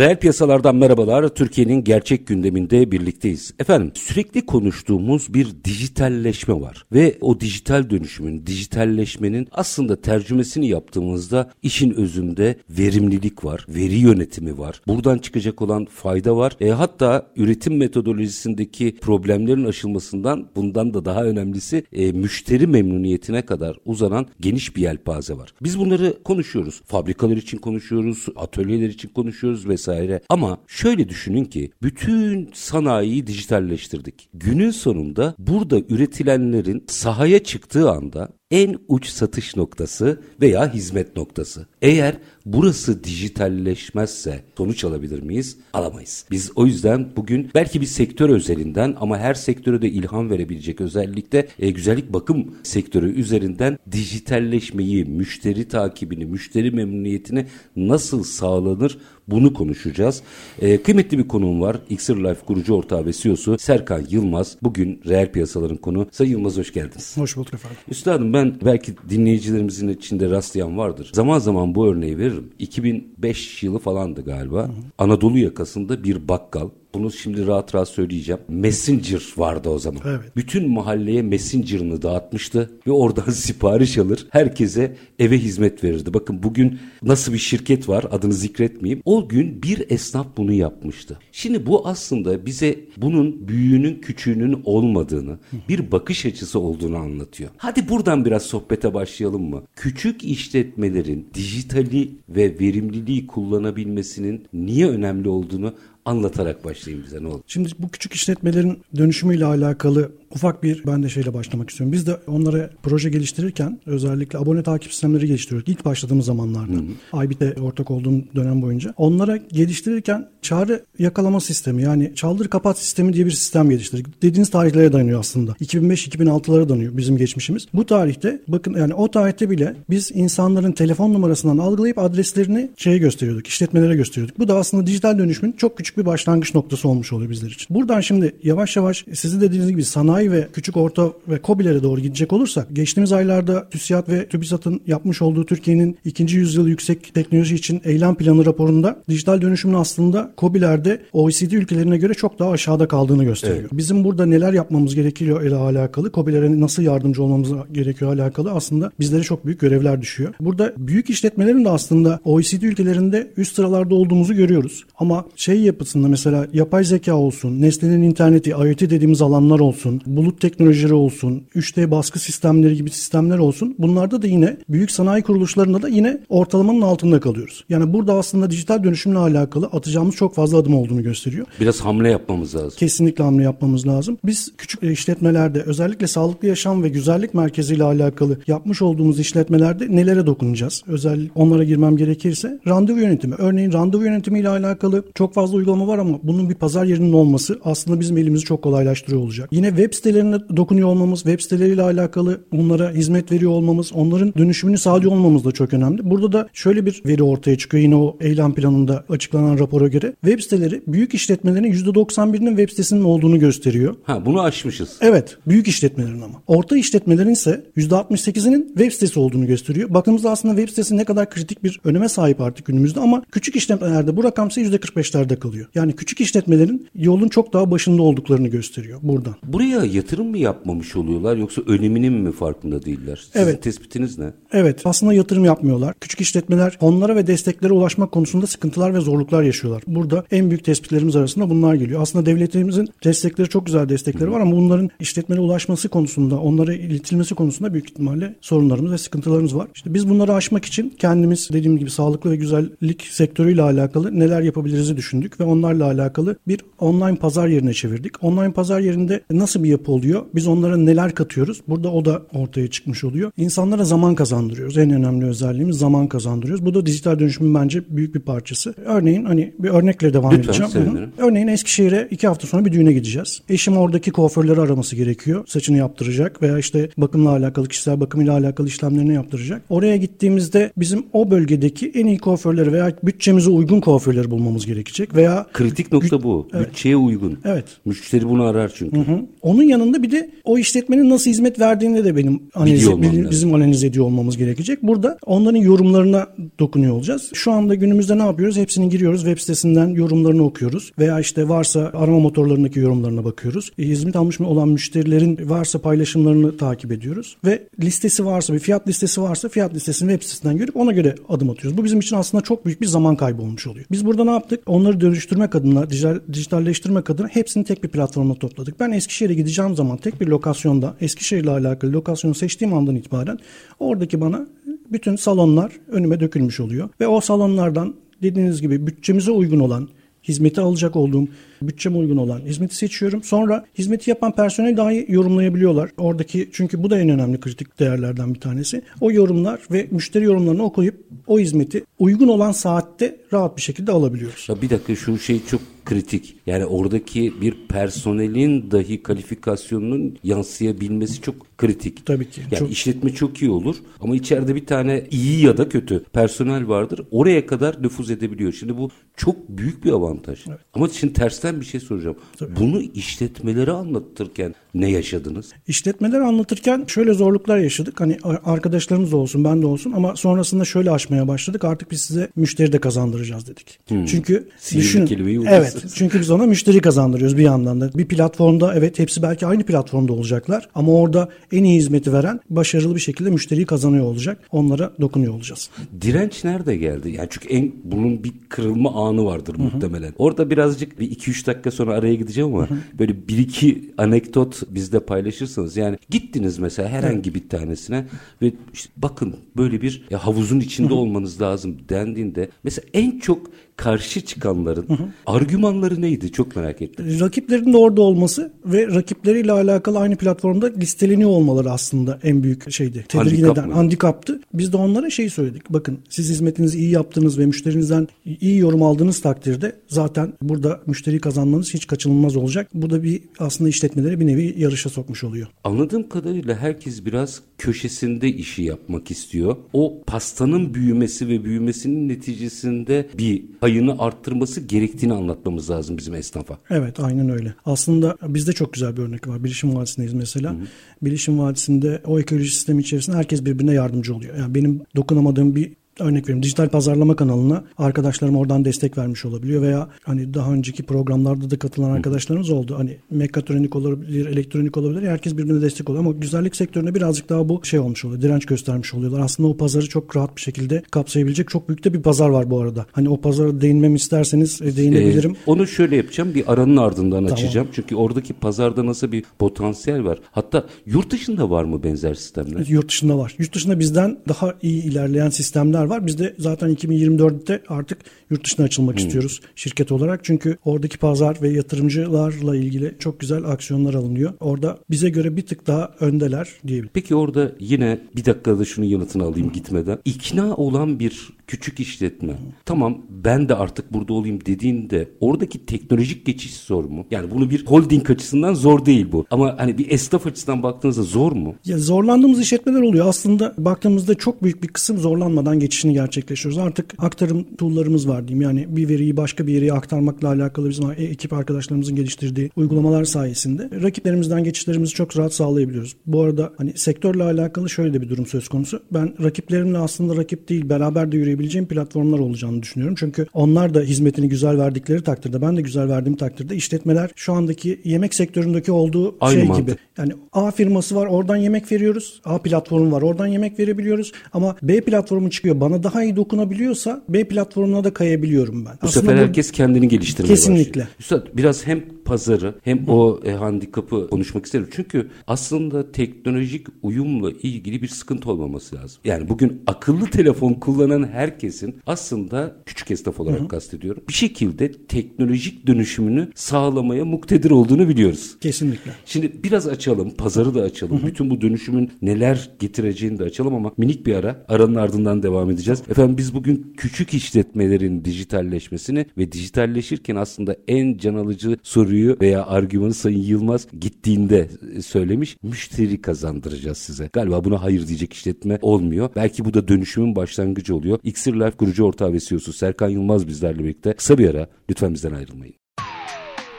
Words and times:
Reel 0.00 0.16
piyasalardan 0.16 0.76
merhabalar. 0.76 1.28
Türkiye'nin 1.28 1.84
gerçek 1.84 2.26
gündeminde 2.26 2.92
birlikteyiz. 2.92 3.54
Efendim 3.58 3.92
sürekli 3.94 4.46
konuştuğumuz 4.46 5.34
bir 5.34 5.48
dijitalleşme 5.64 6.60
var. 6.60 6.86
Ve 6.92 7.18
o 7.20 7.40
dijital 7.40 7.90
dönüşümün, 7.90 8.46
dijitalleşmenin 8.46 9.48
aslında 9.52 10.00
tercümesini 10.00 10.68
yaptığımızda 10.68 11.50
işin 11.62 11.90
özünde 11.90 12.56
verimlilik 12.70 13.44
var, 13.44 13.66
veri 13.68 13.94
yönetimi 13.94 14.58
var. 14.58 14.80
Buradan 14.86 15.18
çıkacak 15.18 15.62
olan 15.62 15.84
fayda 15.84 16.36
var. 16.36 16.56
E, 16.60 16.68
hatta 16.68 17.26
üretim 17.36 17.76
metodolojisindeki 17.76 18.96
problemlerin 19.00 19.64
aşılmasından 19.64 20.48
bundan 20.56 20.94
da 20.94 21.04
daha 21.04 21.24
önemlisi 21.24 21.84
e, 21.92 22.12
müşteri 22.12 22.66
memnuniyetine 22.66 23.42
kadar 23.42 23.76
uzanan 23.84 24.26
geniş 24.40 24.76
bir 24.76 24.82
yelpaze 24.82 25.36
var. 25.36 25.54
Biz 25.62 25.78
bunları 25.78 26.22
konuşuyoruz. 26.22 26.82
Fabrikalar 26.86 27.36
için 27.36 27.58
konuşuyoruz, 27.58 28.26
atölyeler 28.36 28.88
için 28.88 29.08
konuşuyoruz 29.08 29.68
vesaire 29.68 29.89
vesaire. 29.90 30.20
Ama 30.28 30.58
şöyle 30.66 31.08
düşünün 31.08 31.44
ki 31.44 31.70
bütün 31.82 32.50
sanayiyi 32.54 33.26
dijitalleştirdik. 33.26 34.28
Günün 34.34 34.70
sonunda 34.70 35.34
burada 35.38 35.80
üretilenlerin 35.80 36.84
sahaya 36.88 37.42
çıktığı 37.42 37.90
anda 37.90 38.28
en 38.50 38.78
uç 38.88 39.06
satış 39.08 39.56
noktası 39.56 40.20
veya 40.40 40.74
hizmet 40.74 41.16
noktası. 41.16 41.66
Eğer 41.82 42.16
burası 42.46 43.04
dijitalleşmezse 43.04 44.44
sonuç 44.56 44.84
alabilir 44.84 45.22
miyiz? 45.22 45.56
Alamayız. 45.72 46.24
Biz 46.30 46.52
o 46.56 46.66
yüzden 46.66 47.08
bugün 47.16 47.50
belki 47.54 47.80
bir 47.80 47.86
sektör 47.86 48.28
özelinden 48.28 48.96
ama 49.00 49.18
her 49.18 49.34
sektöre 49.34 49.82
de 49.82 49.88
ilham 49.88 50.30
verebilecek 50.30 50.80
özellikle 50.80 51.48
e, 51.58 51.70
güzellik 51.70 52.12
bakım 52.12 52.54
sektörü 52.62 53.20
üzerinden 53.20 53.78
dijitalleşmeyi, 53.92 55.04
müşteri 55.04 55.68
takibini, 55.68 56.24
müşteri 56.24 56.70
memnuniyetini 56.70 57.46
nasıl 57.76 58.24
sağlanır 58.24 58.98
bunu 59.28 59.54
konuşacağız. 59.54 60.22
E, 60.60 60.82
kıymetli 60.82 61.18
bir 61.18 61.28
konuğum 61.28 61.60
var. 61.60 61.76
Xer 61.90 62.16
Life 62.16 62.46
kurucu 62.46 62.74
ortağı 62.74 63.06
ve 63.06 63.12
CEO'su 63.12 63.58
Serkan 63.58 64.06
Yılmaz. 64.10 64.56
Bugün 64.62 65.00
reel 65.06 65.32
piyasaların 65.32 65.76
konu. 65.76 66.08
Sayın 66.10 66.30
Yılmaz 66.30 66.58
hoş 66.58 66.72
geldiniz. 66.72 67.16
Hoş 67.16 67.36
bulduk 67.36 67.54
efendim. 67.54 67.78
Üstadım 67.90 68.32
ben 68.32 68.39
belki 68.64 68.94
dinleyicilerimizin 69.08 69.88
içinde 69.88 70.30
rastlayan 70.30 70.78
vardır. 70.78 71.10
Zaman 71.14 71.38
zaman 71.38 71.74
bu 71.74 71.86
örneği 71.86 72.18
veririm. 72.18 72.50
2005 72.58 73.62
yılı 73.62 73.78
falandı 73.78 74.24
galiba. 74.24 74.62
Hı 74.62 74.66
hı. 74.66 74.72
Anadolu 74.98 75.38
yakasında 75.38 76.04
bir 76.04 76.28
bakkal 76.28 76.68
bunu 76.94 77.12
şimdi 77.12 77.46
rahat 77.46 77.74
rahat 77.74 77.88
söyleyeceğim. 77.88 78.40
Messenger 78.48 79.22
vardı 79.36 79.68
o 79.68 79.78
zaman. 79.78 80.02
Evet. 80.04 80.36
Bütün 80.36 80.70
mahalleye 80.70 81.22
Messenger'ını 81.22 82.02
dağıtmıştı 82.02 82.70
ve 82.86 82.90
oradan 82.90 83.30
sipariş 83.30 83.98
alır. 83.98 84.26
Herkese 84.30 84.96
eve 85.18 85.38
hizmet 85.38 85.84
verirdi. 85.84 86.14
Bakın 86.14 86.42
bugün 86.42 86.78
nasıl 87.02 87.32
bir 87.32 87.38
şirket 87.38 87.88
var 87.88 88.06
adını 88.10 88.32
zikretmeyeyim. 88.32 89.02
O 89.04 89.28
gün 89.28 89.62
bir 89.62 89.90
esnaf 89.90 90.26
bunu 90.36 90.52
yapmıştı. 90.52 91.18
Şimdi 91.32 91.66
bu 91.66 91.88
aslında 91.88 92.46
bize 92.46 92.78
bunun 92.96 93.48
büyüğünün 93.48 94.00
küçüğünün 94.00 94.62
olmadığını, 94.64 95.38
bir 95.68 95.92
bakış 95.92 96.26
açısı 96.26 96.60
olduğunu 96.60 96.96
anlatıyor. 96.96 97.50
Hadi 97.56 97.88
buradan 97.88 98.24
biraz 98.24 98.42
sohbete 98.42 98.94
başlayalım 98.94 99.50
mı? 99.50 99.62
Küçük 99.76 100.24
işletmelerin 100.24 101.28
dijitali 101.34 102.10
ve 102.28 102.58
verimliliği 102.60 103.26
kullanabilmesinin 103.26 104.46
niye 104.52 104.88
önemli 104.88 105.28
olduğunu 105.28 105.74
anlatarak 106.04 106.64
başlayayım 106.64 107.06
bize 107.06 107.22
ne 107.22 107.28
olur. 107.28 107.40
Şimdi 107.46 107.68
bu 107.78 107.88
küçük 107.88 108.12
işletmelerin 108.12 108.82
dönüşümüyle 108.96 109.44
alakalı 109.44 110.12
ufak 110.34 110.62
bir 110.62 110.82
ben 110.86 111.02
de 111.02 111.08
şeyle 111.08 111.34
başlamak 111.34 111.70
istiyorum. 111.70 111.92
Biz 111.92 112.06
de 112.06 112.16
onlara 112.26 112.70
proje 112.82 113.10
geliştirirken 113.10 113.80
özellikle 113.86 114.38
abone 114.38 114.62
takip 114.62 114.92
sistemleri 114.92 115.26
geliştiriyorduk. 115.26 115.68
İlk 115.68 115.84
başladığımız 115.84 116.26
zamanlarda. 116.26 116.72
Aybit'e 117.12 117.54
ortak 117.60 117.90
olduğum 117.90 118.34
dönem 118.34 118.62
boyunca. 118.62 118.94
Onlara 118.96 119.36
geliştirirken 119.36 120.28
çağrı 120.42 120.84
yakalama 120.98 121.40
sistemi 121.40 121.82
yani 121.82 122.12
çaldır 122.14 122.48
kapat 122.48 122.78
sistemi 122.78 123.12
diye 123.12 123.26
bir 123.26 123.30
sistem 123.30 123.70
geliştirdik. 123.70 124.22
Dediğiniz 124.22 124.50
tarihlere 124.50 124.92
dayanıyor 124.92 125.20
aslında. 125.20 125.52
2005-2006'lara 125.52 126.68
dayanıyor 126.68 126.96
bizim 126.96 127.16
geçmişimiz. 127.16 127.66
Bu 127.74 127.86
tarihte 127.86 128.40
bakın 128.48 128.74
yani 128.74 128.94
o 128.94 129.10
tarihte 129.10 129.50
bile 129.50 129.76
biz 129.90 130.10
insanların 130.14 130.72
telefon 130.72 131.14
numarasından 131.14 131.58
algılayıp 131.58 131.98
adreslerini 131.98 132.70
şeye 132.76 132.98
gösteriyorduk. 132.98 133.46
işletmelere 133.46 133.96
gösteriyorduk. 133.96 134.38
Bu 134.38 134.48
da 134.48 134.56
aslında 134.56 134.86
dijital 134.86 135.18
dönüşümün 135.18 135.52
çok 135.52 135.76
küçük 135.76 135.98
bir 135.98 136.06
başlangıç 136.06 136.54
noktası 136.54 136.88
olmuş 136.88 137.12
oluyor 137.12 137.30
bizler 137.30 137.50
için. 137.50 137.74
Buradan 137.74 138.00
şimdi 138.00 138.34
yavaş 138.42 138.76
yavaş 138.76 139.04
sizin 139.14 139.40
dediğiniz 139.40 139.68
gibi 139.68 139.84
sanayi 139.84 140.19
ve 140.28 140.48
küçük 140.52 140.76
orta 140.76 141.12
ve 141.28 141.38
COBİ'lere 141.44 141.82
doğru 141.82 142.00
gidecek 142.00 142.32
olursak 142.32 142.66
geçtiğimiz 142.72 143.12
aylarda 143.12 143.68
TÜSİAD 143.68 144.08
ve 144.08 144.28
TÜBİSAT'ın 144.28 144.80
yapmış 144.86 145.22
olduğu 145.22 145.46
Türkiye'nin 145.46 145.98
ikinci 146.04 146.36
yüzyıl 146.36 146.68
yüksek 146.68 147.14
teknoloji 147.14 147.54
için 147.54 147.80
eylem 147.84 148.14
planı 148.14 148.46
raporunda 148.46 149.02
dijital 149.08 149.40
dönüşümün 149.40 149.74
aslında 149.74 150.32
COBİ'lerde 150.38 151.02
OECD 151.12 151.52
ülkelerine 151.52 151.96
göre 151.98 152.14
çok 152.14 152.38
daha 152.38 152.50
aşağıda 152.50 152.88
kaldığını 152.88 153.24
gösteriyor. 153.24 153.60
Evet. 153.60 153.72
Bizim 153.72 154.04
burada 154.04 154.26
neler 154.26 154.52
yapmamız 154.52 154.94
gerekiyor 154.94 155.42
ile 155.42 155.54
alakalı, 155.54 156.12
COBİ'lere 156.12 156.60
nasıl 156.60 156.82
yardımcı 156.82 157.22
olmamız 157.22 157.50
gerekiyor 157.72 158.14
alakalı 158.14 158.50
aslında 158.50 158.90
bizlere 159.00 159.22
çok 159.22 159.46
büyük 159.46 159.60
görevler 159.60 160.02
düşüyor. 160.02 160.34
Burada 160.40 160.72
büyük 160.76 161.10
işletmelerin 161.10 161.64
de 161.64 161.70
aslında 161.70 162.20
OECD 162.24 162.62
ülkelerinde 162.62 163.30
üst 163.36 163.56
sıralarda 163.56 163.94
olduğumuzu 163.94 164.34
görüyoruz. 164.34 164.84
Ama 164.98 165.24
şey 165.36 165.60
yapısında 165.60 166.08
mesela 166.08 166.46
yapay 166.52 166.84
zeka 166.84 167.14
olsun, 167.14 167.60
nesnenin 167.60 168.02
interneti, 168.02 168.50
IoT 168.50 168.80
dediğimiz 168.80 169.22
alanlar 169.22 169.60
olsun, 169.60 170.02
bulut 170.16 170.40
teknolojileri 170.40 170.94
olsun, 170.94 171.42
3D 171.54 171.90
baskı 171.90 172.18
sistemleri 172.18 172.76
gibi 172.76 172.90
sistemler 172.90 173.38
olsun. 173.38 173.74
Bunlarda 173.78 174.22
da 174.22 174.26
yine 174.26 174.56
büyük 174.68 174.90
sanayi 174.90 175.22
kuruluşlarında 175.22 175.82
da 175.82 175.88
yine 175.88 176.20
ortalamanın 176.28 176.80
altında 176.80 177.20
kalıyoruz. 177.20 177.64
Yani 177.68 177.92
burada 177.92 178.14
aslında 178.14 178.50
dijital 178.50 178.84
dönüşümle 178.84 179.18
alakalı 179.18 179.66
atacağımız 179.66 180.14
çok 180.14 180.34
fazla 180.34 180.58
adım 180.58 180.74
olduğunu 180.74 181.02
gösteriyor. 181.02 181.46
Biraz 181.60 181.80
hamle 181.80 182.10
yapmamız 182.10 182.54
lazım. 182.54 182.72
Kesinlikle 182.78 183.24
hamle 183.24 183.42
yapmamız 183.42 183.86
lazım. 183.86 184.18
Biz 184.24 184.52
küçük 184.58 184.82
işletmelerde 184.82 185.62
özellikle 185.62 186.06
sağlıklı 186.06 186.48
yaşam 186.48 186.82
ve 186.82 186.88
güzellik 186.88 187.34
merkeziyle 187.34 187.84
alakalı 187.84 188.38
yapmış 188.46 188.82
olduğumuz 188.82 189.20
işletmelerde 189.20 189.96
nelere 189.96 190.26
dokunacağız? 190.26 190.82
Özellikle 190.86 191.32
onlara 191.34 191.64
girmem 191.64 191.96
gerekirse 191.96 192.60
randevu 192.66 192.98
yönetimi. 192.98 193.34
Örneğin 193.38 193.72
randevu 193.72 194.04
yönetimiyle 194.04 194.48
alakalı 194.48 195.04
çok 195.14 195.34
fazla 195.34 195.56
uygulama 195.56 195.86
var 195.86 195.98
ama 195.98 196.18
bunun 196.22 196.50
bir 196.50 196.54
pazar 196.54 196.84
yerinin 196.84 197.12
olması 197.12 197.60
aslında 197.64 198.00
bizim 198.00 198.18
elimizi 198.18 198.44
çok 198.44 198.62
kolaylaştırıyor 198.62 199.22
olacak. 199.22 199.48
Yine 199.52 199.68
web 199.68 199.92
sitelerine 200.00 200.36
dokunuyor 200.56 200.88
olmamız, 200.88 201.18
web 201.22 201.40
siteleriyle 201.40 201.82
alakalı 201.82 202.40
bunlara 202.52 202.90
hizmet 202.90 203.32
veriyor 203.32 203.50
olmamız, 203.50 203.92
onların 203.92 204.34
dönüşümünü 204.38 204.78
sağlıyor 204.78 205.12
olmamız 205.12 205.44
da 205.44 205.52
çok 205.52 205.74
önemli. 205.74 206.10
Burada 206.10 206.32
da 206.32 206.48
şöyle 206.52 206.86
bir 206.86 207.02
veri 207.06 207.22
ortaya 207.22 207.58
çıkıyor 207.58 207.82
yine 207.82 207.96
o 207.96 208.16
eylem 208.20 208.54
planında 208.54 209.04
açıklanan 209.08 209.58
rapora 209.58 209.88
göre. 209.88 210.14
Web 210.24 210.40
siteleri 210.40 210.82
büyük 210.86 211.14
işletmelerin 211.14 211.72
%91'inin 211.72 212.50
web 212.50 212.70
sitesinin 212.70 213.04
olduğunu 213.04 213.38
gösteriyor. 213.38 213.94
Ha 214.02 214.26
bunu 214.26 214.40
aşmışız. 214.42 214.96
Evet, 215.00 215.36
büyük 215.46 215.68
işletmelerin 215.68 216.20
ama. 216.20 216.42
Orta 216.46 216.76
işletmelerin 216.76 217.30
ise 217.30 217.64
%68'inin 217.76 218.66
web 218.68 218.92
sitesi 218.92 219.20
olduğunu 219.20 219.46
gösteriyor. 219.46 219.94
Baktığımızda 219.94 220.30
aslında 220.30 220.56
web 220.56 220.68
sitesi 220.68 220.96
ne 220.96 221.04
kadar 221.04 221.30
kritik 221.30 221.64
bir 221.64 221.80
öneme 221.84 222.08
sahip 222.08 222.40
artık 222.40 222.66
günümüzde 222.66 223.00
ama 223.00 223.22
küçük 223.32 223.56
işletmelerde 223.56 224.16
bu 224.16 224.24
rakam 224.24 224.48
ise 224.48 224.62
%45'lerde 224.62 225.38
kalıyor. 225.38 225.66
Yani 225.74 225.92
küçük 225.92 226.20
işletmelerin 226.20 226.88
yolun 226.94 227.28
çok 227.28 227.52
daha 227.52 227.70
başında 227.70 228.02
olduklarını 228.02 228.48
gösteriyor 228.48 229.00
buradan. 229.02 229.34
Buraya 229.46 229.84
yatırım 229.90 230.26
mı 230.30 230.38
yapmamış 230.38 230.96
oluyorlar 230.96 231.36
yoksa 231.36 231.62
öneminin 231.66 232.12
mi 232.12 232.32
farkında 232.32 232.84
değiller? 232.84 233.20
Sizin 233.32 233.46
Evet. 233.46 233.62
tespitiniz 233.62 234.18
ne? 234.18 234.32
Evet 234.52 234.80
aslında 234.84 235.12
yatırım 235.12 235.44
yapmıyorlar. 235.44 235.94
Küçük 236.00 236.20
işletmeler 236.20 236.76
fonlara 236.80 237.16
ve 237.16 237.26
desteklere 237.26 237.72
ulaşmak 237.72 238.12
konusunda 238.12 238.46
sıkıntılar 238.46 238.94
ve 238.94 239.00
zorluklar 239.00 239.42
yaşıyorlar. 239.42 239.82
Burada 239.86 240.24
en 240.30 240.50
büyük 240.50 240.64
tespitlerimiz 240.64 241.16
arasında 241.16 241.50
bunlar 241.50 241.74
geliyor. 241.74 242.02
Aslında 242.02 242.26
devletimizin 242.26 242.88
destekleri 243.04 243.48
çok 243.48 243.66
güzel 243.66 243.88
destekleri 243.88 244.30
var 244.30 244.40
ama 244.40 244.56
bunların 244.56 244.90
işletmelere 245.00 245.42
ulaşması 245.42 245.88
konusunda, 245.88 246.38
onlara 246.38 246.74
iletilmesi 246.74 247.34
konusunda 247.34 247.72
büyük 247.72 247.90
ihtimalle 247.90 248.34
sorunlarımız 248.40 248.92
ve 248.92 248.98
sıkıntılarımız 248.98 249.56
var. 249.56 249.68
İşte 249.74 249.94
biz 249.94 250.08
bunları 250.08 250.34
aşmak 250.34 250.64
için 250.64 250.94
kendimiz 250.98 251.48
dediğim 251.52 251.78
gibi 251.78 251.90
sağlıklı 251.90 252.30
ve 252.30 252.36
güzellik 252.36 253.02
sektörüyle 253.02 253.62
alakalı 253.62 254.18
neler 254.18 254.40
yapabiliriz'i 254.42 254.96
düşündük 254.96 255.40
ve 255.40 255.44
onlarla 255.44 255.84
alakalı 255.84 256.36
bir 256.48 256.60
online 256.78 257.16
pazar 257.16 257.48
yerine 257.48 257.74
çevirdik. 257.74 258.24
Online 258.24 258.52
pazar 258.52 258.80
yerinde 258.80 259.20
nasıl 259.30 259.64
bir 259.64 259.68
yapı 259.68 259.79
oluyor? 259.88 260.22
Biz 260.34 260.46
onlara 260.46 260.76
neler 260.76 261.14
katıyoruz? 261.14 261.60
Burada 261.68 261.92
o 261.92 262.04
da 262.04 262.22
ortaya 262.34 262.68
çıkmış 262.70 263.04
oluyor. 263.04 263.32
İnsanlara 263.36 263.84
zaman 263.84 264.14
kazandırıyoruz. 264.14 264.78
En 264.78 264.90
önemli 264.90 265.26
özelliğimiz 265.26 265.76
zaman 265.76 266.08
kazandırıyoruz. 266.08 266.64
Bu 266.66 266.74
da 266.74 266.86
dijital 266.86 267.18
dönüşümün 267.18 267.54
bence 267.54 267.82
büyük 267.88 268.14
bir 268.14 268.20
parçası. 268.20 268.74
Örneğin 268.84 269.24
hani 269.24 269.54
bir 269.58 269.68
örnekle 269.68 270.14
devam 270.14 270.32
Lütfen, 270.32 270.44
edeceğim. 270.44 270.72
Hı 270.72 270.78
hı. 270.78 270.84
sevinirim. 270.84 271.12
Örneğin 271.18 271.48
Eskişehir'e 271.48 272.08
iki 272.10 272.26
hafta 272.26 272.46
sonra 272.46 272.64
bir 272.64 272.72
düğüne 272.72 272.92
gideceğiz. 272.92 273.42
Eşim 273.48 273.76
oradaki 273.76 274.10
kuaförleri 274.10 274.60
araması 274.60 274.96
gerekiyor. 274.96 275.44
Saçını 275.46 275.76
yaptıracak 275.76 276.42
veya 276.42 276.58
işte 276.58 276.88
bakımla 276.96 277.30
alakalı, 277.30 277.68
kişisel 277.68 278.00
bakımıyla 278.00 278.32
alakalı 278.32 278.66
işlemlerini 278.66 279.14
yaptıracak. 279.14 279.62
Oraya 279.68 279.96
gittiğimizde 279.96 280.72
bizim 280.76 281.06
o 281.12 281.30
bölgedeki 281.30 281.92
en 281.94 282.06
iyi 282.06 282.18
kuaförleri 282.18 282.72
veya 282.72 282.92
bütçemize 283.02 283.50
uygun 283.50 283.80
kuaförleri 283.80 284.30
bulmamız 284.30 284.66
gerekecek 284.66 285.16
veya 285.16 285.46
Kritik 285.52 285.92
nokta 285.92 286.22
bu. 286.22 286.48
Bütçeye 286.60 286.96
uygun. 286.96 287.38
Evet. 287.44 287.64
Müşteri 287.84 288.28
bunu 288.28 288.44
arar 288.44 288.72
çünkü. 288.74 288.96
Hı. 288.96 289.20
Onun 289.60 289.68
yanında 289.68 290.02
bir 290.02 290.10
de 290.10 290.30
o 290.44 290.58
işletmenin 290.58 291.10
nasıl 291.10 291.30
hizmet 291.30 291.60
verdiğini 291.60 292.04
de 292.04 292.16
benim 292.16 292.42
analiz, 292.54 292.88
bizim, 293.30 293.54
analiz 293.54 293.84
ediyor 293.84 294.04
olmamız 294.04 294.36
gerekecek. 294.36 294.82
Burada 294.82 295.18
onların 295.26 295.58
yorumlarına 295.58 296.26
dokunuyor 296.58 296.94
olacağız. 296.94 297.30
Şu 297.34 297.52
anda 297.52 297.74
günümüzde 297.74 298.18
ne 298.18 298.22
yapıyoruz? 298.22 298.56
Hepsini 298.56 298.88
giriyoruz. 298.88 299.20
Web 299.20 299.38
sitesinden 299.38 299.88
yorumlarını 299.88 300.44
okuyoruz. 300.44 300.92
Veya 300.98 301.20
işte 301.20 301.48
varsa 301.48 301.90
arama 301.94 302.18
motorlarındaki 302.20 302.78
yorumlarına 302.78 303.24
bakıyoruz. 303.24 303.72
E, 303.78 303.82
hizmet 303.82 304.16
almış 304.16 304.40
mı 304.40 304.48
olan 304.48 304.68
müşterilerin 304.68 305.38
varsa 305.50 305.78
paylaşımlarını 305.78 306.56
takip 306.56 306.92
ediyoruz. 306.92 307.36
Ve 307.44 307.68
listesi 307.80 308.26
varsa, 308.26 308.54
bir 308.54 308.58
fiyat 308.58 308.88
listesi 308.88 309.22
varsa 309.22 309.48
fiyat 309.48 309.74
listesini 309.74 310.10
web 310.10 310.22
sitesinden 310.22 310.56
görüp 310.56 310.76
ona 310.76 310.92
göre 310.92 311.14
adım 311.28 311.50
atıyoruz. 311.50 311.78
Bu 311.78 311.84
bizim 311.84 312.00
için 312.00 312.16
aslında 312.16 312.44
çok 312.44 312.66
büyük 312.66 312.80
bir 312.80 312.86
zaman 312.86 313.16
kaybı 313.16 313.42
olmuş 313.42 313.66
oluyor. 313.66 313.86
Biz 313.90 314.06
burada 314.06 314.24
ne 314.24 314.30
yaptık? 314.30 314.60
Onları 314.66 315.00
dönüştürmek 315.00 315.54
adına, 315.54 315.90
dijital, 315.90 316.20
dijitalleştirmek 316.32 317.10
adına 317.10 317.28
hepsini 317.28 317.64
tek 317.64 317.84
bir 317.84 317.88
platformda 317.88 318.34
topladık. 318.34 318.80
Ben 318.80 318.90
Eskişehir'e 318.90 319.34
gideceğim 319.50 319.76
zaman 319.76 319.96
tek 319.96 320.20
bir 320.20 320.26
lokasyonda 320.26 320.96
Eskişehir'le 321.00 321.48
alakalı 321.48 321.92
lokasyonu 321.92 322.34
seçtiğim 322.34 322.74
andan 322.74 322.96
itibaren 322.96 323.38
oradaki 323.78 324.20
bana 324.20 324.46
bütün 324.92 325.16
salonlar 325.16 325.72
önüme 325.88 326.20
dökülmüş 326.20 326.60
oluyor. 326.60 326.88
Ve 327.00 327.08
o 327.08 327.20
salonlardan 327.20 327.94
dediğiniz 328.22 328.60
gibi 328.62 328.86
bütçemize 328.86 329.30
uygun 329.30 329.60
olan 329.60 329.88
hizmeti 330.22 330.60
alacak 330.60 330.96
olduğum 330.96 331.28
bütçeme 331.62 331.96
uygun 331.96 332.16
olan 332.16 332.40
hizmeti 332.40 332.74
seçiyorum. 332.74 333.22
Sonra 333.22 333.64
hizmeti 333.78 334.10
yapan 334.10 334.32
personel 334.34 334.76
dahi 334.76 335.06
yorumlayabiliyorlar. 335.08 335.90
Oradaki 335.98 336.48
çünkü 336.52 336.82
bu 336.82 336.90
da 336.90 337.00
en 337.00 337.08
önemli 337.08 337.40
kritik 337.40 337.80
değerlerden 337.80 338.34
bir 338.34 338.40
tanesi. 338.40 338.82
O 339.00 339.12
yorumlar 339.12 339.60
ve 339.72 339.88
müşteri 339.90 340.24
yorumlarını 340.24 340.62
okuyup 340.62 341.04
o 341.26 341.38
hizmeti 341.38 341.84
uygun 341.98 342.28
olan 342.28 342.52
saatte 342.52 343.16
rahat 343.32 343.56
bir 343.56 343.62
şekilde 343.62 343.92
alabiliyoruz. 343.92 344.46
Ya 344.48 344.62
bir 344.62 344.70
dakika 344.70 344.96
şu 344.96 345.18
şey 345.18 345.40
çok 345.46 345.60
kritik. 345.84 346.36
Yani 346.46 346.66
oradaki 346.66 347.40
bir 347.40 347.54
personelin 347.68 348.70
dahi 348.70 349.02
kalifikasyonunun 349.02 350.18
yansıyabilmesi 350.24 351.20
çok 351.22 351.58
kritik. 351.58 352.06
Tabii 352.06 352.30
ki. 352.30 352.40
Yani 352.50 352.58
Çok- 352.58 352.70
işletme 352.70 353.10
çok 353.14 353.42
iyi 353.42 353.50
olur 353.50 353.76
ama 354.00 354.16
içeride 354.16 354.54
bir 354.54 354.66
tane 354.66 355.04
iyi 355.10 355.44
ya 355.46 355.56
da 355.56 355.68
kötü 355.68 356.04
personel 356.12 356.68
vardır. 356.68 357.00
Oraya 357.10 357.46
kadar 357.46 357.82
nüfuz 357.82 358.10
edebiliyor. 358.10 358.52
Şimdi 358.52 358.76
bu 358.76 358.90
çok 359.16 359.48
büyük 359.48 359.84
bir 359.84 359.92
avantaj. 359.92 360.44
Ama 360.74 360.88
şimdi 360.88 361.12
tersten 361.12 361.49
bir 361.60 361.66
şey 361.66 361.80
soracağım. 361.80 362.16
Bunu 362.60 362.80
işletmelere 362.80 363.72
anlatırken 363.72 364.54
ne 364.74 364.90
yaşadınız? 364.90 365.46
İşletmeler 365.68 366.20
anlatırken 366.20 366.84
şöyle 366.86 367.14
zorluklar 367.14 367.58
yaşadık. 367.58 368.00
Hani 368.00 368.18
arkadaşlarımız 368.44 369.12
da 369.12 369.16
olsun, 369.16 369.44
ben 369.44 369.62
de 369.62 369.66
olsun 369.66 369.92
ama 369.92 370.16
sonrasında 370.16 370.64
şöyle 370.64 370.90
aşmaya 370.90 371.28
başladık. 371.28 371.64
Artık 371.64 371.90
biz 371.90 372.00
size 372.00 372.28
müşteri 372.36 372.72
de 372.72 372.78
kazandıracağız 372.78 373.46
dedik. 373.46 373.78
Çünkü 373.88 374.48
Sihirli 374.58 374.82
düşünün. 374.82 375.46
Evet. 375.46 375.84
Çünkü 375.94 376.20
biz 376.20 376.30
ona 376.30 376.46
müşteri 376.46 376.80
kazandırıyoruz 376.80 377.36
bir 377.36 377.42
yandan 377.42 377.80
da. 377.80 377.90
Bir 377.94 378.08
platformda 378.08 378.74
evet 378.74 378.98
hepsi 378.98 379.22
belki 379.22 379.46
aynı 379.46 379.62
platformda 379.62 380.12
olacaklar 380.12 380.68
ama 380.74 380.92
orada 380.92 381.28
en 381.52 381.64
iyi 381.64 381.76
hizmeti 381.76 382.12
veren 382.12 382.40
başarılı 382.50 382.94
bir 382.94 383.00
şekilde 383.00 383.30
müşteriyi 383.30 383.66
kazanıyor 383.66 384.04
olacak. 384.04 384.38
Onlara 384.52 384.92
dokunuyor 385.00 385.34
olacağız. 385.34 385.70
Direnç 386.00 386.44
nerede 386.44 386.76
geldi? 386.76 387.10
Yani 387.10 387.28
çünkü 387.30 387.48
en 387.48 387.72
bunun 387.84 388.24
bir 388.24 388.32
kırılma 388.48 389.08
anı 389.08 389.24
vardır 389.24 389.54
muhtemelen. 389.58 390.12
Orada 390.18 390.50
birazcık 390.50 391.00
bir 391.00 391.10
2-3 391.10 391.46
dakika 391.46 391.70
sonra 391.70 391.94
araya 391.94 392.14
gideceğim 392.14 392.54
ama 392.54 392.68
böyle 392.98 393.28
bir 393.28 393.38
iki 393.38 393.90
anekdot 393.98 394.59
bizde 394.68 395.00
paylaşırsanız. 395.00 395.76
Yani 395.76 395.98
gittiniz 396.10 396.58
mesela 396.58 396.88
herhangi 396.88 397.34
bir 397.34 397.48
tanesine 397.48 398.06
ve 398.42 398.52
işte 398.72 398.92
bakın 398.96 399.36
böyle 399.56 399.82
bir 399.82 400.02
havuzun 400.12 400.60
içinde 400.60 400.94
olmanız 400.94 401.40
lazım 401.40 401.78
dendiğinde 401.88 402.48
mesela 402.64 402.88
en 402.94 403.18
çok 403.18 403.50
karşı 403.80 404.20
çıkanların 404.20 404.86
argümanları 405.26 406.00
neydi? 406.00 406.32
Çok 406.32 406.56
merak 406.56 406.82
ettim. 406.82 407.20
Rakiplerin 407.20 407.72
de 407.72 407.76
orada 407.76 408.02
olması 408.02 408.52
ve 408.64 408.86
rakipleriyle 408.86 409.52
alakalı 409.52 409.98
aynı 409.98 410.16
platformda 410.16 410.66
listeleniyor 410.66 411.30
olmaları 411.30 411.70
aslında 411.70 412.18
en 412.22 412.42
büyük 412.42 412.72
şeydi. 412.72 413.04
Tedirgin 413.08 413.30
Handikap 413.30 413.58
eden, 413.58 413.68
mı? 413.68 413.74
handikaptı. 413.74 414.40
Biz 414.54 414.72
de 414.72 414.76
onlara 414.76 415.10
şey 415.10 415.30
söyledik. 415.30 415.62
Bakın 415.70 415.98
siz 416.08 416.30
hizmetinizi 416.30 416.78
iyi 416.78 416.90
yaptınız 416.90 417.38
ve 417.38 417.46
müşterinizden 417.46 418.08
iyi 418.40 418.58
yorum 418.58 418.82
aldığınız 418.82 419.20
takdirde 419.20 419.76
zaten 419.88 420.32
burada 420.42 420.80
müşteri 420.86 421.20
kazanmanız 421.20 421.74
hiç 421.74 421.86
kaçınılmaz 421.86 422.36
olacak. 422.36 422.68
Bu 422.74 422.90
da 422.90 423.02
bir 423.02 423.20
aslında 423.38 423.70
işletmeleri 423.70 424.20
bir 424.20 424.26
nevi 424.26 424.54
yarışa 424.58 424.90
sokmuş 424.90 425.24
oluyor. 425.24 425.46
Anladığım 425.64 426.08
kadarıyla 426.08 426.56
herkes 426.56 427.04
biraz 427.04 427.40
köşesinde 427.58 428.28
işi 428.28 428.62
yapmak 428.62 429.10
istiyor. 429.10 429.56
O 429.72 430.02
pastanın 430.06 430.74
büyümesi 430.74 431.28
ve 431.28 431.44
büyümesinin 431.44 432.08
neticesinde 432.08 433.08
bir 433.18 433.42
payını 433.72 433.98
arttırması 433.98 434.60
gerektiğini 434.60 435.12
anlatmamız 435.12 435.70
lazım 435.70 435.98
bizim 435.98 436.14
esnafa. 436.14 436.58
Evet 436.70 437.00
aynen 437.00 437.30
öyle. 437.30 437.54
Aslında 437.64 438.16
bizde 438.22 438.52
çok 438.52 438.72
güzel 438.72 438.96
bir 438.96 439.02
örnek 439.02 439.28
var. 439.28 439.44
Bilişim 439.44 439.74
Vadisi'ndeyiz 439.74 440.14
mesela. 440.14 440.56
Bilişim 441.02 441.38
Vadisi'nde 441.38 442.02
o 442.06 442.20
ekoloji 442.20 442.50
sistemi 442.50 442.82
içerisinde 442.82 443.16
herkes 443.16 443.44
birbirine 443.44 443.74
yardımcı 443.74 444.14
oluyor. 444.14 444.36
Yani 444.36 444.54
benim 444.54 444.82
dokunamadığım 444.96 445.56
bir 445.56 445.72
örnek 445.98 446.24
vereyim. 446.24 446.42
Dijital 446.42 446.68
pazarlama 446.68 447.16
kanalına 447.16 447.64
arkadaşlarım 447.78 448.36
oradan 448.36 448.64
destek 448.64 448.98
vermiş 448.98 449.24
olabiliyor 449.24 449.62
veya 449.62 449.88
hani 450.02 450.34
daha 450.34 450.52
önceki 450.52 450.82
programlarda 450.82 451.50
da 451.50 451.58
katılan 451.58 451.90
arkadaşlarımız 451.90 452.50
oldu. 452.50 452.74
Hani 452.78 452.96
mekatronik 453.10 453.76
olabilir, 453.76 454.26
elektronik 454.26 454.76
olabilir. 454.76 455.08
Herkes 455.08 455.36
birbirine 455.36 455.62
destek 455.62 455.90
oluyor 455.90 456.04
ama 456.04 456.12
güzellik 456.12 456.56
sektöründe 456.56 456.94
birazcık 456.94 457.28
daha 457.28 457.48
bu 457.48 457.64
şey 457.64 457.80
olmuş 457.80 458.04
oluyor. 458.04 458.22
Direnç 458.22 458.46
göstermiş 458.46 458.94
oluyorlar. 458.94 459.20
Aslında 459.20 459.48
o 459.48 459.56
pazarı 459.56 459.88
çok 459.88 460.16
rahat 460.16 460.36
bir 460.36 460.42
şekilde 460.42 460.82
kapsayabilecek 460.90 461.48
çok 461.48 461.68
büyük 461.68 461.84
de 461.84 461.94
bir 461.94 462.02
pazar 462.02 462.28
var 462.28 462.50
bu 462.50 462.60
arada. 462.60 462.86
Hani 462.92 463.08
o 463.08 463.20
pazara 463.20 463.60
değinmemi 463.60 463.96
isterseniz 463.96 464.62
e, 464.62 464.76
değinebilirim. 464.76 465.32
Ee, 465.32 465.36
onu 465.46 465.66
şöyle 465.66 465.96
yapacağım 465.96 466.34
bir 466.34 466.52
aranın 466.52 466.76
ardından 466.76 467.24
açacağım. 467.24 467.68
Çünkü 467.72 467.96
oradaki 467.96 468.32
pazarda 468.32 468.86
nasıl 468.86 469.12
bir 469.12 469.24
potansiyel 469.38 470.04
var. 470.04 470.18
Hatta 470.32 470.66
yurt 470.86 471.10
dışında 471.10 471.50
var 471.50 471.64
mı 471.64 471.82
benzer 471.82 472.14
sistemler? 472.14 472.66
Yurt 472.66 472.88
dışında 472.88 473.18
var. 473.18 473.34
Yurt 473.38 473.54
dışında 473.54 473.78
bizden 473.78 474.18
daha 474.28 474.54
iyi 474.62 474.82
ilerleyen 474.82 475.30
sistemler 475.30 475.79
var. 475.84 476.06
Biz 476.06 476.18
de 476.18 476.34
zaten 476.38 476.74
2024'te 476.74 477.62
artık 477.68 477.98
yurt 478.30 478.44
dışına 478.44 478.66
açılmak 478.66 478.98
istiyoruz 478.98 479.40
şirket 479.54 479.92
olarak. 479.92 480.24
Çünkü 480.24 480.56
oradaki 480.64 480.98
pazar 480.98 481.42
ve 481.42 481.48
yatırımcılarla 481.48 482.56
ilgili 482.56 482.94
çok 482.98 483.20
güzel 483.20 483.44
aksiyonlar 483.44 483.94
alınıyor. 483.94 484.32
Orada 484.40 484.78
bize 484.90 485.10
göre 485.10 485.36
bir 485.36 485.46
tık 485.46 485.66
daha 485.66 485.90
öndeler 486.00 486.48
diyebilirim. 486.66 486.90
Peki 486.94 487.14
orada 487.14 487.52
yine 487.60 488.00
bir 488.16 488.24
dakikada 488.24 488.64
şunun 488.64 488.86
yanıtını 488.86 489.22
alayım 489.22 489.52
gitmeden. 489.52 489.98
İkna 490.04 490.54
olan 490.54 490.98
bir 490.98 491.28
küçük 491.46 491.80
işletme. 491.80 492.32
Tamam 492.64 492.98
ben 493.10 493.48
de 493.48 493.54
artık 493.54 493.92
burada 493.92 494.12
olayım 494.12 494.38
dediğinde 494.46 495.08
oradaki 495.20 495.66
teknolojik 495.66 496.26
geçiş 496.26 496.56
zor 496.56 496.84
mu? 496.84 497.06
Yani 497.10 497.30
bunu 497.30 497.50
bir 497.50 497.66
holding 497.66 498.10
açısından 498.10 498.54
zor 498.54 498.86
değil 498.86 499.06
bu. 499.12 499.26
Ama 499.30 499.54
hani 499.58 499.78
bir 499.78 499.90
esnaf 499.90 500.26
açısından 500.26 500.62
baktığınızda 500.62 501.02
zor 501.02 501.32
mu? 501.32 501.54
Ya 501.64 501.78
zorlandığımız 501.78 502.40
işletmeler 502.40 502.80
oluyor. 502.80 503.06
Aslında 503.08 503.54
baktığımızda 503.58 504.14
çok 504.14 504.42
büyük 504.42 504.62
bir 504.62 504.68
kısım 504.68 504.98
zorlanmadan 504.98 505.60
geçişini 505.60 505.92
gerçekleştiriyoruz. 505.92 506.66
Artık 506.66 506.94
aktarım 506.98 507.56
tool'larımız 507.56 508.08
var 508.08 508.19
diyeyim. 508.28 508.42
Yani 508.42 508.76
bir 508.76 508.88
veriyi 508.88 509.16
başka 509.16 509.46
bir 509.46 509.52
yere 509.52 509.72
aktarmakla 509.72 510.28
alakalı 510.28 510.68
bizim 510.68 510.90
ekip 510.90 511.32
arkadaşlarımızın 511.32 511.96
geliştirdiği 511.96 512.50
uygulamalar 512.56 513.04
sayesinde 513.04 513.70
rakiplerimizden 513.82 514.44
geçişlerimizi 514.44 514.94
çok 514.94 515.16
rahat 515.16 515.34
sağlayabiliyoruz. 515.34 515.96
Bu 516.06 516.22
arada 516.22 516.52
hani 516.56 516.72
sektörle 516.76 517.22
alakalı 517.22 517.70
şöyle 517.70 517.94
de 517.94 518.00
bir 518.02 518.08
durum 518.08 518.26
söz 518.26 518.48
konusu. 518.48 518.82
Ben 518.92 519.14
rakiplerimle 519.24 519.78
aslında 519.78 520.16
rakip 520.16 520.48
değil 520.48 520.68
beraber 520.68 521.12
de 521.12 521.16
yürüyebiliriz 521.16 521.50
edebileceğim 521.50 521.66
platformlar 521.66 522.18
olacağını 522.18 522.62
düşünüyorum. 522.62 522.96
Çünkü 522.98 523.26
onlar 523.32 523.74
da 523.74 523.80
hizmetini 523.80 524.28
güzel 524.28 524.58
verdikleri 524.58 525.02
takdirde 525.02 525.42
ben 525.42 525.56
de 525.56 525.60
güzel 525.60 525.88
verdiğim 525.88 526.16
takdirde 526.16 526.56
işletmeler 526.56 527.10
şu 527.16 527.32
andaki 527.32 527.80
yemek 527.84 528.14
sektöründeki 528.14 528.72
olduğu 528.72 529.16
Aynı 529.20 529.38
şey 529.38 529.48
mantık. 529.48 529.66
gibi. 529.66 529.76
Yani 529.98 530.12
A 530.32 530.50
firması 530.50 530.96
var 530.96 531.06
oradan 531.06 531.36
yemek 531.36 531.72
veriyoruz. 531.72 532.20
A 532.24 532.38
platformu 532.38 532.92
var 532.92 533.02
oradan 533.02 533.26
yemek 533.26 533.58
verebiliyoruz. 533.58 534.12
Ama 534.32 534.56
B 534.62 534.80
platformu 534.80 535.30
çıkıyor 535.30 535.60
bana 535.60 535.82
daha 535.82 536.04
iyi 536.04 536.16
dokunabiliyorsa 536.16 537.02
B 537.08 537.24
platformuna 537.24 537.84
da 537.84 537.92
kayabiliyorum 538.10 538.66
ben. 538.66 538.72
Bu 538.82 538.88
sefer 538.88 539.16
herkes 539.16 539.50
kendini 539.50 539.88
geliştirmeye 539.88 540.34
Kesinlikle. 540.34 540.70
başlıyor. 540.80 540.88
Üstad 541.00 541.26
biraz 541.34 541.66
hem 541.66 541.82
pazarı 542.10 542.54
hem 542.64 542.88
o 542.88 543.20
e, 543.24 543.32
handikapı 543.32 544.08
konuşmak 544.10 544.46
isterim. 544.46 544.68
Çünkü 544.70 545.08
aslında 545.26 545.92
teknolojik 545.92 546.66
uyumla 546.82 547.30
ilgili 547.30 547.82
bir 547.82 547.88
sıkıntı 547.88 548.30
olmaması 548.30 548.76
lazım. 548.76 549.00
Yani 549.04 549.28
bugün 549.28 549.62
akıllı 549.66 550.06
telefon 550.06 550.54
kullanan 550.54 551.08
herkesin 551.08 551.76
aslında 551.86 552.56
küçük 552.66 552.90
esnaf 552.90 553.20
olarak 553.20 553.50
kastediyorum. 553.50 554.02
Bir 554.08 554.12
şekilde 554.12 554.72
teknolojik 554.72 555.66
dönüşümünü 555.66 556.28
sağlamaya 556.34 557.04
muktedir 557.04 557.50
olduğunu 557.50 557.88
biliyoruz. 557.88 558.36
Kesinlikle. 558.40 558.90
Şimdi 559.04 559.32
biraz 559.44 559.66
açalım, 559.66 560.10
pazarı 560.10 560.54
da 560.54 560.62
açalım. 560.62 561.00
Bütün 561.06 561.30
bu 561.30 561.40
dönüşümün 561.40 561.90
neler 562.02 562.50
getireceğini 562.58 563.18
de 563.18 563.24
açalım 563.24 563.54
ama 563.54 563.72
minik 563.76 564.06
bir 564.06 564.14
ara. 564.14 564.44
Aranın 564.48 564.74
ardından 564.74 565.22
devam 565.22 565.50
edeceğiz. 565.50 565.82
Efendim 565.90 566.18
biz 566.18 566.34
bugün 566.34 566.74
küçük 566.76 567.14
işletmelerin 567.14 568.04
dijitalleşmesini 568.04 569.06
ve 569.18 569.32
dijitalleşirken 569.32 570.16
aslında 570.16 570.56
en 570.68 570.98
can 570.98 571.14
alıcı 571.14 571.56
soruyu 571.62 571.99
veya 572.20 572.46
argümanı 572.46 572.94
Sayın 572.94 573.22
Yılmaz 573.22 573.66
gittiğinde 573.80 574.48
e, 574.76 574.82
söylemiş. 574.82 575.36
Müşteri 575.42 576.02
kazandıracağız 576.02 576.78
size. 576.78 577.10
Galiba 577.12 577.44
buna 577.44 577.62
hayır 577.62 577.86
diyecek 577.88 578.12
işletme 578.12 578.58
olmuyor. 578.62 579.10
Belki 579.16 579.44
bu 579.44 579.54
da 579.54 579.68
dönüşümün 579.68 580.16
başlangıcı 580.16 580.76
oluyor. 580.76 580.98
Xir 581.04 581.34
Life 581.34 581.50
kurucu 581.50 581.84
ortağı 581.84 582.12
ve 582.12 582.20
CEO'su 582.20 582.52
Serkan 582.52 582.88
Yılmaz 582.88 583.28
bizlerle 583.28 583.58
birlikte. 583.58 583.92
Kısa 583.92 584.18
bir 584.18 584.30
ara. 584.30 584.46
Lütfen 584.70 584.94
bizden 584.94 585.12
ayrılmayın. 585.12 585.54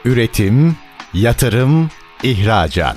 Üretim, 0.04 0.76
yatırım, 1.14 1.88
ihracat. 2.22 2.96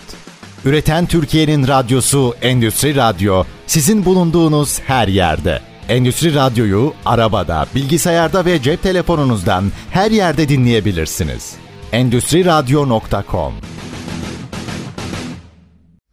Üreten 0.65 1.05
Türkiye'nin 1.05 1.67
radyosu 1.67 2.33
Endüstri 2.41 2.95
Radyo 2.95 3.43
sizin 3.67 4.05
bulunduğunuz 4.05 4.79
her 4.79 5.07
yerde. 5.07 5.61
Endüstri 5.89 6.35
Radyo'yu 6.35 6.93
arabada, 7.05 7.67
bilgisayarda 7.75 8.45
ve 8.45 8.61
cep 8.61 8.83
telefonunuzdan 8.83 9.71
her 9.91 10.11
yerde 10.11 10.49
dinleyebilirsiniz. 10.49 11.64
Endüstri 11.95 12.45
Radyo.com 12.45 13.53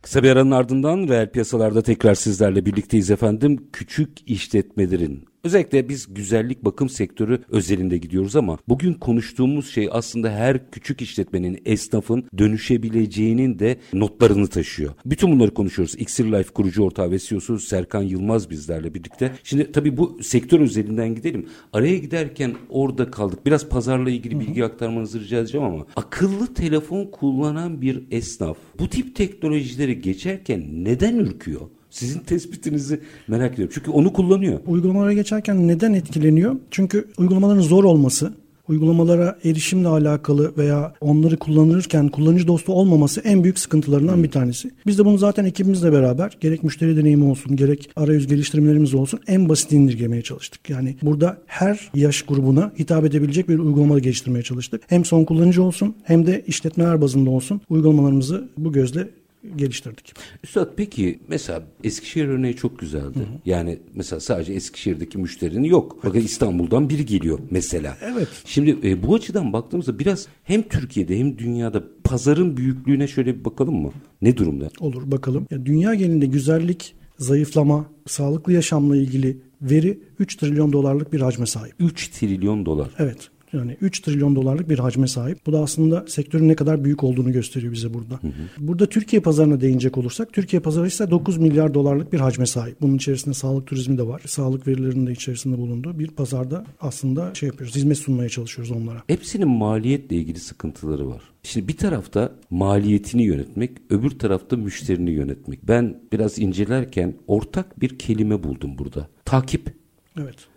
Kısa 0.03 0.23
bir 0.23 0.31
aranın 0.31 0.51
ardından 0.51 1.09
reel 1.09 1.31
piyasalarda 1.31 1.83
tekrar 1.83 2.15
sizlerle 2.15 2.67
birlikteyiz 2.67 3.11
efendim. 3.11 3.69
Küçük 3.73 4.31
işletmelerin 4.31 5.25
özellikle 5.45 5.89
biz 5.89 6.15
güzellik 6.15 6.65
bakım 6.65 6.89
sektörü 6.89 7.43
özelinde 7.49 7.99
gidiyoruz 7.99 8.37
ama 8.37 8.59
bugün 8.69 8.95
konuştuğumuz 8.95 9.71
şey 9.71 9.89
aslında 9.93 10.31
her 10.31 10.71
küçük 10.71 11.03
işletmenin, 11.03 11.63
esnafın 11.65 12.25
dönüşebileceğinin 12.39 13.59
de 13.59 13.77
notlarını 13.93 14.47
taşıyor. 14.47 14.93
Bütün 15.07 15.33
bunları 15.33 15.55
konuşuyoruz. 15.55 15.95
Xir 15.95 16.25
Life 16.25 16.53
kurucu 16.53 16.83
ortağı 16.83 17.11
ve 17.11 17.19
CEO'su 17.19 17.59
Serkan 17.59 18.03
Yılmaz 18.03 18.51
bizlerle 18.51 18.95
birlikte. 18.95 19.33
Şimdi 19.45 19.73
tabii 19.73 19.97
bu 19.97 20.19
sektör 20.23 20.61
özelinden 20.61 21.15
gidelim. 21.15 21.47
Araya 21.73 21.99
giderken 21.99 22.55
orada 22.69 23.11
kaldık. 23.11 23.47
Biraz 23.47 23.69
pazarla 23.69 24.11
ilgili 24.11 24.41
bilgi 24.41 24.65
aktarmanızı 24.65 25.21
rica 25.21 25.39
edeceğim 25.39 25.67
ama 25.67 25.87
akıllı 25.97 26.55
telefon 26.55 27.07
kullanan 27.07 27.83
bir 27.83 28.03
esnaf 28.11 28.57
bu 28.79 28.89
tip 28.89 29.17
teknolojileri 29.17 30.01
geçerken 30.01 30.85
neden 30.85 31.17
ürküyor? 31.17 31.61
Sizin 31.93 32.21
tespitinizi 32.21 33.01
merak 33.29 33.55
ediyorum. 33.55 33.73
Çünkü 33.75 33.91
onu 33.91 34.13
kullanıyor. 34.13 34.61
Uygulamalara 34.67 35.13
geçerken 35.13 35.69
neden 35.69 35.93
etkileniyor? 35.93 36.57
Çünkü 36.71 37.09
uygulamaların 37.19 37.61
zor 37.61 37.85
olması, 37.85 38.33
uygulamalara 38.69 39.39
erişimle 39.45 39.89
alakalı 39.89 40.53
veya 40.57 40.95
onları 41.01 41.37
kullanırken 41.37 42.09
kullanıcı 42.09 42.47
dostu 42.47 42.73
olmaması 42.73 43.21
en 43.21 43.43
büyük 43.43 43.59
sıkıntılarından 43.59 44.23
bir 44.23 44.31
tanesi. 44.31 44.71
Biz 44.87 44.99
de 44.99 45.05
bunu 45.05 45.19
zaten 45.19 45.45
ekibimizle 45.45 45.93
beraber 45.93 46.37
gerek 46.41 46.63
müşteri 46.63 46.97
deneyimi 46.97 47.25
olsun 47.25 47.57
gerek 47.57 47.91
arayüz 47.97 48.27
geliştirmelerimiz 48.27 48.95
olsun 48.95 49.21
en 49.27 49.49
basit 49.49 49.73
indirgemeye 49.73 50.23
çalıştık. 50.23 50.71
Yani 50.71 50.97
burada 51.03 51.39
her 51.47 51.91
yaş 51.95 52.23
grubuna 52.23 52.73
hitap 52.79 53.05
edebilecek 53.05 53.49
bir 53.49 53.59
uygulama 53.59 53.99
geliştirmeye 53.99 54.43
çalıştık. 54.43 54.83
Hem 54.87 55.05
son 55.05 55.25
kullanıcı 55.25 55.63
olsun 55.63 55.95
hem 56.05 56.27
de 56.27 56.43
işletmeler 56.47 57.01
bazında 57.01 57.31
olsun 57.31 57.61
uygulamalarımızı 57.71 58.49
bu 58.57 58.73
gözle 58.73 59.09
geliştirdik. 59.57 60.15
Üstad 60.45 60.69
peki 60.77 61.19
mesela 61.29 61.63
Eskişehir 61.85 62.29
örneği 62.29 62.57
çok 62.57 62.79
güzeldi. 62.79 63.19
Yani 63.47 63.79
mesela 63.95 64.21
sadece 64.21 64.53
Eskişehir'deki 64.53 65.19
müşterinin 65.19 65.65
yok. 65.65 66.05
Bakın 66.05 66.21
İstanbul'dan 66.21 66.89
biri 66.89 67.07
geliyor 67.07 67.39
mesela. 67.51 67.97
Evet. 68.03 68.29
Şimdi 68.45 68.79
e, 68.85 69.03
bu 69.03 69.15
açıdan 69.15 69.53
baktığımızda 69.53 69.99
biraz 69.99 70.27
hem 70.45 70.63
Türkiye'de 70.63 71.19
hem 71.19 71.39
dünyada 71.39 71.85
pazarın 72.05 72.57
büyüklüğüne 72.57 73.09
şöyle 73.09 73.39
bir 73.39 73.45
bakalım 73.45 73.83
mı? 73.83 73.93
Ne 74.23 74.37
durumda? 74.37 74.69
Olur 74.81 75.11
bakalım. 75.11 75.47
Ya 75.51 75.67
dünya 75.67 75.95
genelinde 75.95 76.27
güzellik, 76.27 76.95
zayıflama, 77.19 77.87
sağlıklı 78.07 78.53
yaşamla 78.53 78.97
ilgili 78.97 79.39
veri 79.63 79.99
3 80.19 80.37
trilyon 80.37 80.73
dolarlık 80.73 81.13
bir 81.13 81.21
hacme 81.21 81.47
sahip. 81.47 81.75
3 81.79 82.09
trilyon 82.09 82.67
dolar. 82.67 82.91
Evet. 82.99 83.31
Yani 83.53 83.77
3 83.81 84.01
trilyon 84.01 84.37
dolarlık 84.37 84.69
bir 84.69 84.79
hacme 84.79 85.07
sahip. 85.07 85.47
Bu 85.47 85.53
da 85.53 85.61
aslında 85.61 86.05
sektörün 86.09 86.49
ne 86.49 86.55
kadar 86.55 86.85
büyük 86.85 87.05
olduğunu 87.05 87.33
gösteriyor 87.33 87.73
bize 87.73 87.95
burada. 87.95 88.21
Burada 88.59 88.87
Türkiye 88.87 89.23
pazarına 89.23 89.61
değinecek 89.61 89.99
olursak 89.99 90.33
Türkiye 90.33 90.61
pazarı 90.63 90.87
ise 90.87 91.11
9 91.11 91.39
milyar 91.39 91.75
dolarlık 91.75 92.13
bir 92.13 92.21
hacme 92.21 92.47
sahip. 92.47 92.81
Bunun 92.81 92.97
içerisinde 92.97 93.35
sağlık 93.35 93.67
turizmi 93.67 93.99
de 93.99 94.07
var. 94.07 94.23
Sağlık 94.27 94.67
verilerinin 94.67 95.07
de 95.07 95.13
içerisinde 95.13 95.59
bulunduğu 95.59 95.99
bir 95.99 96.09
pazarda 96.09 96.65
aslında 96.81 97.35
şey 97.35 97.47
yapıyoruz. 97.47 97.77
Hizmet 97.77 97.99
sunmaya 97.99 98.29
çalışıyoruz 98.29 98.71
onlara. 98.77 99.03
Hepsinin 99.07 99.49
maliyetle 99.49 100.17
ilgili 100.17 100.39
sıkıntıları 100.39 101.09
var. 101.09 101.23
Şimdi 101.43 101.69
bir 101.69 101.77
tarafta 101.77 102.33
maliyetini 102.51 103.23
yönetmek, 103.23 103.71
öbür 103.91 104.11
tarafta 104.11 104.57
müşterini 104.57 105.11
yönetmek. 105.11 105.69
Ben 105.69 106.01
biraz 106.13 106.39
incelerken 106.39 107.15
ortak 107.27 107.81
bir 107.81 107.99
kelime 107.99 108.43
buldum 108.43 108.79
burada. 108.79 109.09
Takip. 109.25 109.75
Evet. 110.21 110.52